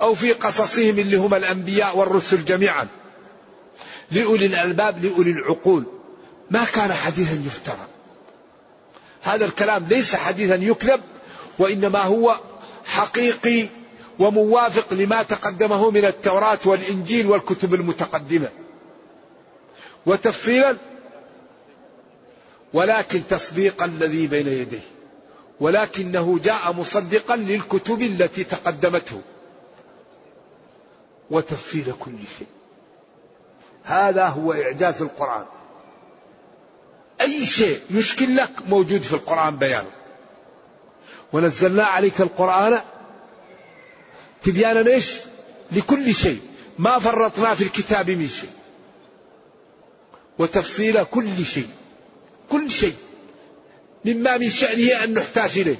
أو 0.00 0.14
في 0.14 0.32
قصصهم 0.32 0.98
اللي 0.98 1.16
هم 1.16 1.34
الأنبياء 1.34 1.96
والرسل 1.96 2.44
جميعا. 2.44 2.86
لأولي 4.10 4.46
الألباب 4.46 5.04
لأولي 5.04 5.30
العقول. 5.30 6.01
ما 6.50 6.64
كان 6.64 6.92
حديثا 6.92 7.32
يفترى. 7.46 7.86
هذا 9.22 9.44
الكلام 9.44 9.84
ليس 9.84 10.14
حديثا 10.14 10.54
يكذب 10.54 11.00
وإنما 11.58 12.02
هو 12.02 12.40
حقيقي 12.84 13.66
وموافق 14.18 14.94
لما 14.94 15.22
تقدمه 15.22 15.90
من 15.90 16.04
التوراة 16.04 16.58
والإنجيل 16.64 17.26
والكتب 17.26 17.74
المتقدمة. 17.74 18.48
وتفصيلا 20.06 20.76
ولكن 22.72 23.22
تصديق 23.30 23.82
الذي 23.82 24.26
بين 24.26 24.46
يديه 24.46 24.80
ولكنه 25.60 26.38
جاء 26.44 26.72
مصدقا 26.72 27.36
للكتب 27.36 28.02
التي 28.02 28.44
تقدمته. 28.44 29.20
وتفصيل 31.30 31.92
كل 32.00 32.12
شيء. 32.38 32.46
هذا 33.84 34.26
هو 34.26 34.52
إعجاز 34.52 35.02
القرآن. 35.02 35.44
أي 37.22 37.46
شيء 37.46 37.80
يشكل 37.90 38.36
لك 38.36 38.50
موجود 38.68 39.02
في 39.02 39.12
القرآن 39.12 39.56
بيانه 39.56 39.90
ونزلنا 41.32 41.84
عليك 41.84 42.20
القرآن 42.20 42.80
تبيانا 44.42 44.90
إيش؟ 44.90 45.14
لكل 45.72 46.14
شيء. 46.14 46.40
ما 46.78 46.98
فرطنا 46.98 47.54
في 47.54 47.64
الكتاب 47.64 48.10
من 48.10 48.28
شيء. 48.28 48.50
وتفصيل 50.38 51.04
كل 51.04 51.44
شيء. 51.44 51.68
كل 52.50 52.70
شيء. 52.70 52.94
مما 54.04 54.36
من 54.36 54.50
شأنه 54.50 55.04
أن 55.04 55.14
نحتاج 55.14 55.58
إليه. 55.58 55.78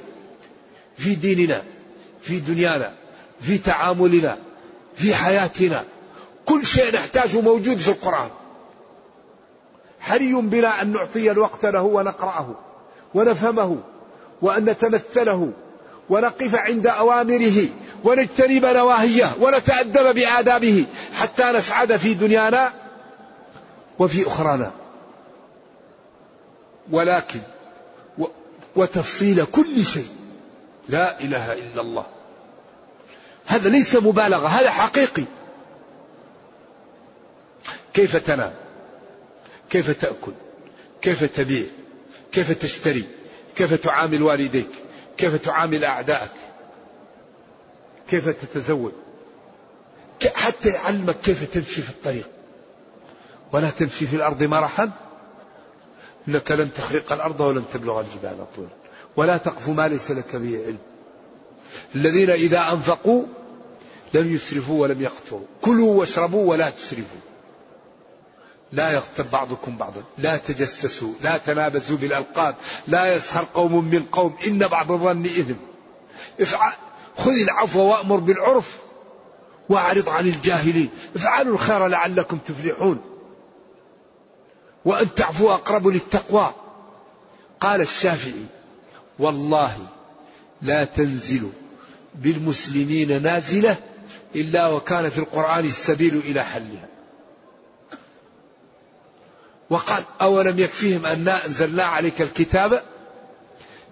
في 0.96 1.14
ديننا 1.14 1.64
في 2.22 2.40
دنيانا 2.40 2.94
في 3.40 3.58
تعاملنا 3.58 4.38
في 4.96 5.14
حياتنا. 5.14 5.84
كل 6.46 6.66
شيء 6.66 6.94
نحتاجه 6.94 7.40
موجود 7.40 7.76
في 7.76 7.88
القرآن. 7.88 8.30
حري 10.02 10.32
بنا 10.34 10.82
أن 10.82 10.92
نعطي 10.92 11.30
الوقت 11.30 11.66
له 11.66 11.82
ونقرأه 11.82 12.54
ونفهمه 13.14 13.78
وأن 14.42 14.64
نتمثله 14.64 15.52
ونقف 16.10 16.54
عند 16.54 16.86
أوامره 16.86 17.68
ونجتنب 18.04 18.64
نواهيه 18.64 19.32
ونتأدب 19.40 20.14
بآدابه 20.14 20.86
حتى 21.14 21.44
نسعد 21.44 21.96
في 21.96 22.14
دنيانا 22.14 22.72
وفي 23.98 24.26
أخرانا. 24.26 24.70
ولكن 26.90 27.40
وتفصيل 28.76 29.44
كل 29.44 29.84
شيء. 29.84 30.08
لا 30.88 31.20
إله 31.20 31.52
إلا 31.52 31.80
الله. 31.80 32.06
هذا 33.46 33.68
ليس 33.68 33.96
مبالغة 33.96 34.48
هذا 34.48 34.70
حقيقي. 34.70 35.24
كيف 37.94 38.16
تنام؟ 38.16 38.52
كيف 39.72 39.90
تأكل؟ 39.90 40.32
كيف 41.02 41.24
تبيع؟ 41.24 41.66
كيف 42.32 42.52
تشتري؟ 42.52 43.04
كيف 43.56 43.74
تعامل 43.74 44.22
والديك؟ 44.22 44.70
كيف 45.16 45.34
تعامل 45.34 45.84
أعدائك؟ 45.84 46.30
كيف 48.10 48.28
تتزوج؟ 48.28 48.92
حتى 50.34 50.68
يعلمك 50.68 51.16
كيف 51.24 51.54
تمشي 51.54 51.82
في 51.82 51.90
الطريق. 51.90 52.28
ولا 53.52 53.70
تمشي 53.70 54.06
في 54.06 54.16
الأرض 54.16 54.42
مرحا. 54.42 54.90
إنك 56.28 56.50
لن 56.50 56.72
تخرق 56.72 57.12
الأرض 57.12 57.40
ولن 57.40 57.64
تبلغ 57.72 58.00
الجبال 58.00 58.46
طولا. 58.56 58.68
ولا 59.16 59.36
تقف 59.36 59.68
ما 59.68 59.88
ليس 59.88 60.10
لك 60.10 60.36
به 60.36 60.64
علم. 60.66 60.78
الذين 61.94 62.30
إذا 62.30 62.72
أنفقوا 62.72 63.24
لم 64.14 64.34
يسرفوا 64.34 64.82
ولم 64.82 65.02
يقتروا. 65.02 65.46
كلوا 65.62 65.94
واشربوا 65.94 66.50
ولا 66.50 66.70
تسرفوا. 66.70 67.31
لا 68.72 68.90
يغتب 68.90 69.30
بعضكم 69.30 69.76
بعضا 69.76 70.02
لا 70.18 70.36
تجسسوا 70.36 71.12
لا 71.22 71.36
تنابزوا 71.36 71.96
بالألقاب 71.96 72.54
لا 72.88 73.14
يسخر 73.14 73.46
قوم 73.54 73.84
من 73.84 74.02
قوم 74.12 74.36
إن 74.46 74.58
بعض 74.58 74.92
الظن 74.92 75.26
إثم 75.26 75.54
افعل 76.40 76.72
خذ 77.18 77.32
العفو 77.32 77.80
وأمر 77.80 78.16
بالعرف 78.16 78.76
وأعرض 79.68 80.08
عن 80.08 80.28
الجاهلين. 80.28 80.90
افعلوا 81.16 81.54
الخير 81.54 81.86
لعلكم 81.86 82.38
تفلحون. 82.38 83.00
وأن 84.84 85.14
تعفو 85.14 85.50
أقرب 85.50 85.88
للتقوى. 85.88 86.52
قال 87.60 87.80
الشافعي 87.80 88.46
والله 89.18 89.78
لا 90.62 90.84
تنزل 90.84 91.50
بالمسلمين 92.14 93.22
نازلة 93.22 93.76
إلا 94.34 94.68
وكان 94.68 95.08
في 95.08 95.18
القرآن 95.18 95.64
السبيل 95.64 96.16
إلى 96.16 96.44
حلها. 96.44 96.88
وقال 99.72 100.04
أولم 100.20 100.58
يكفيهم 100.58 101.06
أن 101.06 101.28
أنزلنا 101.28 101.84
عليك 101.84 102.22
الكتاب 102.22 102.82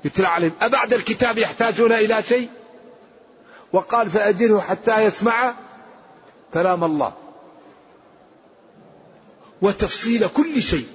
يتلى 0.05 0.27
عليهم؟ 0.29 0.53
أبعد 0.61 0.93
الكتاب 0.93 1.39
يحتاجون 1.39 1.93
إلى 1.93 2.23
شيء؟ 2.23 2.49
وقال 3.73 4.11
فأجره 4.11 4.61
حتى 4.61 5.05
يسمع 5.05 5.55
كلام 6.55 6.85
الله. 6.85 7.13
وتفصيل 9.63 10.29
كل 10.29 10.63
شيء 10.63 10.87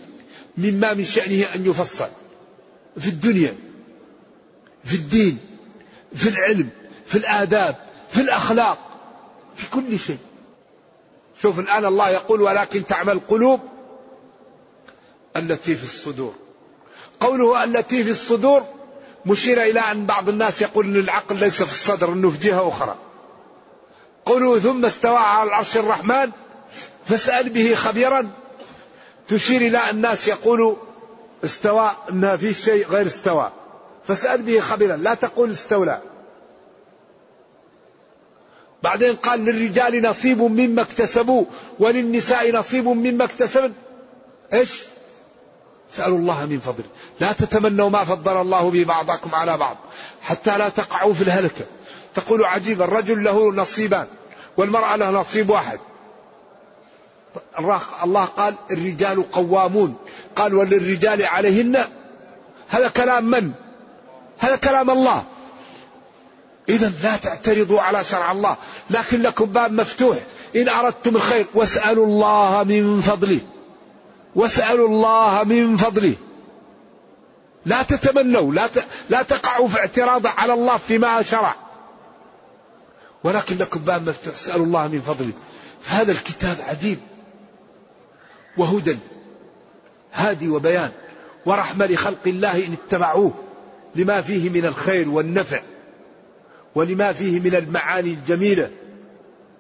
مما 0.58 0.94
من 0.94 1.06
شأنه 1.06 1.46
أن 1.56 1.66
يفصل 1.66 2.10
في 2.98 3.08
الدنيا 3.08 3.56
في 4.84 4.96
الدين 4.96 5.38
في 6.16 6.30
العلم 6.30 6.70
في 7.06 7.18
الآداب 7.18 7.76
في 8.10 8.22
الأخلاق 8.22 8.78
في 9.56 9.70
كل 9.70 10.00
شيء. 10.00 10.20
شوف 11.42 11.60
الآن 11.60 11.86
الله 11.86 12.10
يقول 12.10 12.42
ولكن 12.42 12.86
تعمل 12.86 13.14
القلوب 13.14 13.75
التي 15.36 15.76
في 15.76 15.84
الصدور. 15.84 16.34
قوله 17.20 17.64
التي 17.64 18.04
في 18.04 18.12
الصدور 18.12 18.64
مشير 19.26 19.64
إلى 19.64 19.80
أن 19.80 20.06
بعض 20.06 20.30
الناس 20.30 20.62
يقول 20.62 20.86
أن 20.86 20.96
العقل 20.96 21.36
ليس 21.36 21.64
في 21.64 21.72
الصدر 21.72 22.14
أنه 22.14 22.30
في 22.32 22.38
جهة 22.38 22.68
أخرى. 22.68 22.96
قوله 24.26 24.60
ثم 24.60 24.86
استوى 24.86 25.18
على 25.18 25.50
العرش 25.50 25.78
الرحمن 25.78 26.32
فاسأل 27.06 27.50
به 27.50 27.76
خبيرا. 27.76 28.30
تشير 29.28 29.62
إلى 29.62 29.90
الناس 29.90 30.28
يقولوا 30.28 30.76
استوى 31.44 31.92
أنها 32.10 32.36
في 32.36 32.54
شيء 32.54 32.88
غير 32.88 33.06
استوى. 33.06 33.52
فاسأل 34.08 34.42
به 34.42 34.60
خبيرا. 34.60 34.96
لا 34.96 35.14
تقول 35.14 35.52
استولى. 35.52 36.02
بعدين 38.84 39.16
قال 39.16 39.46
للرجال 39.46 40.04
نصيب 40.04 40.42
مما 40.42 40.82
اكتسبوا 40.82 41.46
وللنساء 41.80 42.56
نصيب 42.56 42.88
مما 42.88 43.26
اكتسبن. 43.26 43.74
إيش؟ 44.54 44.84
اسألوا 45.94 46.18
الله 46.18 46.46
من 46.46 46.60
فضله. 46.60 46.86
لا 47.20 47.32
تتمنوا 47.32 47.90
ما 47.90 48.04
فضل 48.04 48.42
الله 48.42 48.72
به 48.72 48.84
بعضكم 48.84 49.36
على 49.36 49.58
بعض 49.58 49.78
حتى 50.22 50.58
لا 50.58 50.70
تقعوا 50.70 51.14
في 51.14 51.22
الهلكة. 51.22 51.66
تقول 52.14 52.44
عجيبا 52.44 52.86
الرجل 52.86 53.24
له 53.24 53.54
نصيبان 53.54 54.08
والمرأة 54.58 54.96
له 54.96 55.10
نصيب 55.10 55.50
واحد. 55.50 55.80
الله 58.04 58.26
قال 58.26 58.56
الرجال 58.72 59.32
قوامون. 59.32 59.96
قال 60.36 60.54
وللرجال 60.54 61.26
عليهن. 61.26 61.86
هذا 62.70 62.88
كلام 62.88 63.26
من؟ 63.26 63.52
هذا 64.40 64.56
كلام 64.56 64.90
الله. 64.92 65.24
إذا 66.70 66.94
لا 67.04 67.18
تعترضوا 67.18 67.82
على 67.82 68.04
شرع 68.04 68.32
الله 68.32 68.58
لكن 68.90 69.22
لكم 69.22 69.46
باب 69.46 69.72
مفتوح. 69.72 70.18
إن 70.56 70.70
أردتم 70.70 71.16
الخير 71.16 71.46
واسألوا 71.54 72.06
الله 72.06 72.64
من 72.64 73.02
فضله. 73.02 73.40
واسألوا 74.36 74.88
الله 74.88 75.44
من 75.44 75.78
فضله. 75.78 76.16
لا 77.66 77.84
تتمنوا 77.84 78.54
لا 78.54 78.68
ت... 78.68 78.86
لا 79.10 79.22
تقعوا 79.22 79.68
في 79.68 79.80
اعتراض 79.80 80.28
على 80.28 80.54
الله 80.54 80.78
فيما 80.78 81.22
شرع. 81.22 81.56
ولكن 83.24 83.58
لكم 83.58 83.80
باب 83.80 84.10
مفتوح 84.10 84.34
اسألوا 84.34 84.66
الله 84.66 84.88
من 84.88 85.02
فضله. 85.02 85.32
هذا 85.88 86.12
الكتاب 86.12 86.58
عجيب. 86.68 87.00
وهدى. 88.58 88.98
هادي 90.14 90.50
وبيان. 90.50 90.92
ورحمة 91.46 91.86
لخلق 91.86 92.28
الله 92.28 92.66
إن 92.66 92.76
اتبعوه. 92.88 93.32
لما 93.96 94.22
فيه 94.22 94.50
من 94.50 94.66
الخير 94.66 95.10
والنفع. 95.10 95.62
ولما 96.76 97.14
فيه 97.14 97.40
من 97.40 97.56
المعاني 97.56 98.10
الجميلة. 98.10 98.72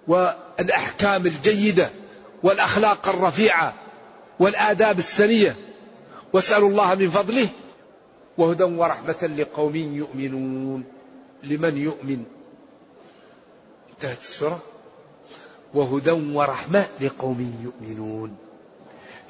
والأحكام 0.08 1.26
الجيدة. 1.26 1.90
والأخلاق 2.44 3.10
الرفيعة. 3.10 3.74
والآداب 4.40 5.00
السنية 5.00 5.56
واسألوا 6.34 6.70
الله 6.70 6.96
من 6.96 7.10
فضله 7.10 7.50
وهدى 8.38 8.64
ورحمة 8.64 9.30
لقوم 9.38 9.76
يؤمنون. 9.76 10.84
لمن 11.44 11.78
يؤمن. 11.78 12.24
انتهت 13.94 14.20
السورة. 14.22 14.60
وهدى 15.74 16.12
ورحمة 16.12 16.86
لقوم 17.02 17.56
يؤمنون. 17.64 18.38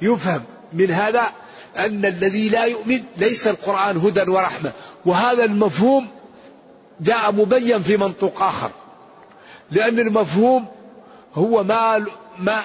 يفهم 0.02 0.42
من 0.72 0.90
هذا 0.90 1.22
أن 1.76 2.04
الذي 2.04 2.48
لا 2.48 2.64
يؤمن 2.64 3.02
ليس 3.16 3.46
القرآن 3.46 3.96
هدى 3.96 4.30
ورحمة. 4.30 4.72
وهذا 5.06 5.44
المفهوم 5.44 6.08
جاء 7.00 7.32
مبين 7.32 7.82
في 7.82 7.96
منطوق 7.96 8.42
آخر. 8.42 8.70
لأن 9.70 9.98
المفهوم 9.98 10.66
هو 11.34 11.64
ما 11.64 12.06
ما 12.38 12.62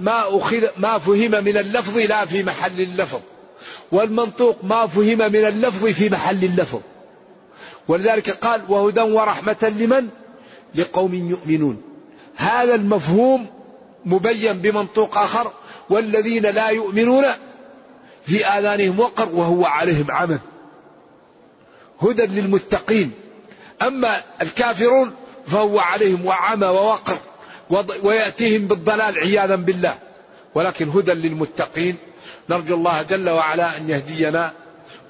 ما 0.00 0.38
أخذ 0.38 0.66
ما 0.76 0.98
فهم 0.98 1.30
من 1.44 1.56
اللفظ 1.56 1.96
لا 1.96 2.24
في 2.24 2.42
محل 2.42 2.80
اللفظ. 2.80 3.20
والمنطوق 3.92 4.56
ما 4.62 4.86
فهم 4.86 5.18
من 5.18 5.44
اللفظ 5.44 5.86
في 5.86 6.08
محل 6.08 6.44
اللفظ. 6.44 6.80
ولذلك 7.88 8.30
قال 8.30 8.62
وهدى 8.68 9.00
ورحمة 9.00 9.72
لمن؟ 9.78 10.08
لقوم 10.74 11.14
يؤمنون. 11.14 11.82
هذا 12.36 12.74
المفهوم 12.74 13.46
مبين 14.04 14.52
بمنطوق 14.52 15.18
آخر 15.18 15.52
والذين 15.90 16.46
لا 16.46 16.68
يؤمنون 16.68 17.24
في 18.26 18.46
آذانهم 18.46 19.00
وقر 19.00 19.28
وهو 19.34 19.64
عليهم 19.64 20.06
عمى 20.10 20.38
هدى 22.02 22.26
للمتقين. 22.26 23.12
أما 23.82 24.22
الكافرون 24.42 25.12
فهو 25.46 25.78
عليهم 25.78 26.26
وعمى 26.26 26.66
ووقر. 26.66 27.18
ويأتيهم 28.02 28.66
بالضلال 28.66 29.18
عياذا 29.18 29.56
بالله. 29.56 29.98
ولكن 30.54 30.88
هدى 30.88 31.12
للمتقين. 31.12 31.96
نرجو 32.50 32.74
الله 32.74 33.02
جل 33.02 33.30
وعلا 33.30 33.76
أن 33.76 33.88
يهدينا 33.88 34.52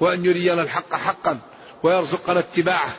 وأن 0.00 0.24
يرينا 0.24 0.62
الحق 0.62 0.94
حقا 0.94 1.38
ويرزقنا 1.82 2.38
اتباعه 2.38 2.90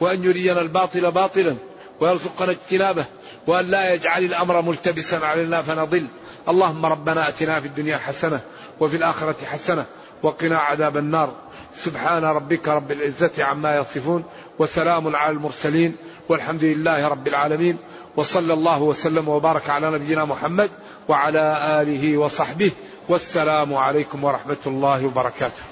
وأن 0.00 0.24
يرينا 0.24 0.60
الباطل 0.60 1.10
باطلا 1.10 1.56
ويرزقنا 2.00 2.50
اجتنابه 2.50 3.04
وأن 3.46 3.66
لا 3.66 3.94
يجعل 3.94 4.24
الأمر 4.24 4.62
ملتبسا 4.62 5.16
علينا 5.16 5.62
فنضل. 5.62 6.06
اللهم 6.48 6.86
ربنا 6.86 7.28
أتنا 7.28 7.60
في 7.60 7.66
الدنيا 7.66 7.96
حسنة 7.96 8.40
وفي 8.80 8.96
الآخرة 8.96 9.36
حسنة 9.44 9.86
وقنا 10.22 10.58
عذاب 10.58 10.96
النار. 10.96 11.34
سبحان 11.76 12.24
ربك 12.24 12.68
رب 12.68 12.92
العزة 12.92 13.30
عما 13.38 13.76
يصفون 13.76 14.24
وسلام 14.58 15.16
على 15.16 15.32
المرسلين 15.32 15.96
والحمد 16.28 16.64
لله 16.64 17.08
رب 17.08 17.28
العالمين. 17.28 17.78
وصلى 18.16 18.52
الله 18.52 18.82
وسلم 18.82 19.28
وبارك 19.28 19.70
على 19.70 19.90
نبينا 19.90 20.24
محمد 20.24 20.70
وعلى 21.08 21.80
آله 21.82 22.18
وصحبه 22.18 22.72
والسلام 23.08 23.74
عليكم 23.74 24.24
ورحمة 24.24 24.62
الله 24.66 25.06
وبركاته. 25.06 25.62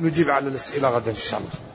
نجيب 0.00 0.30
على 0.30 0.48
الأسئلة 0.48 0.88
غدا 0.88 1.10
إن 1.10 1.16
شاء 1.16 1.40
الله. 1.40 1.69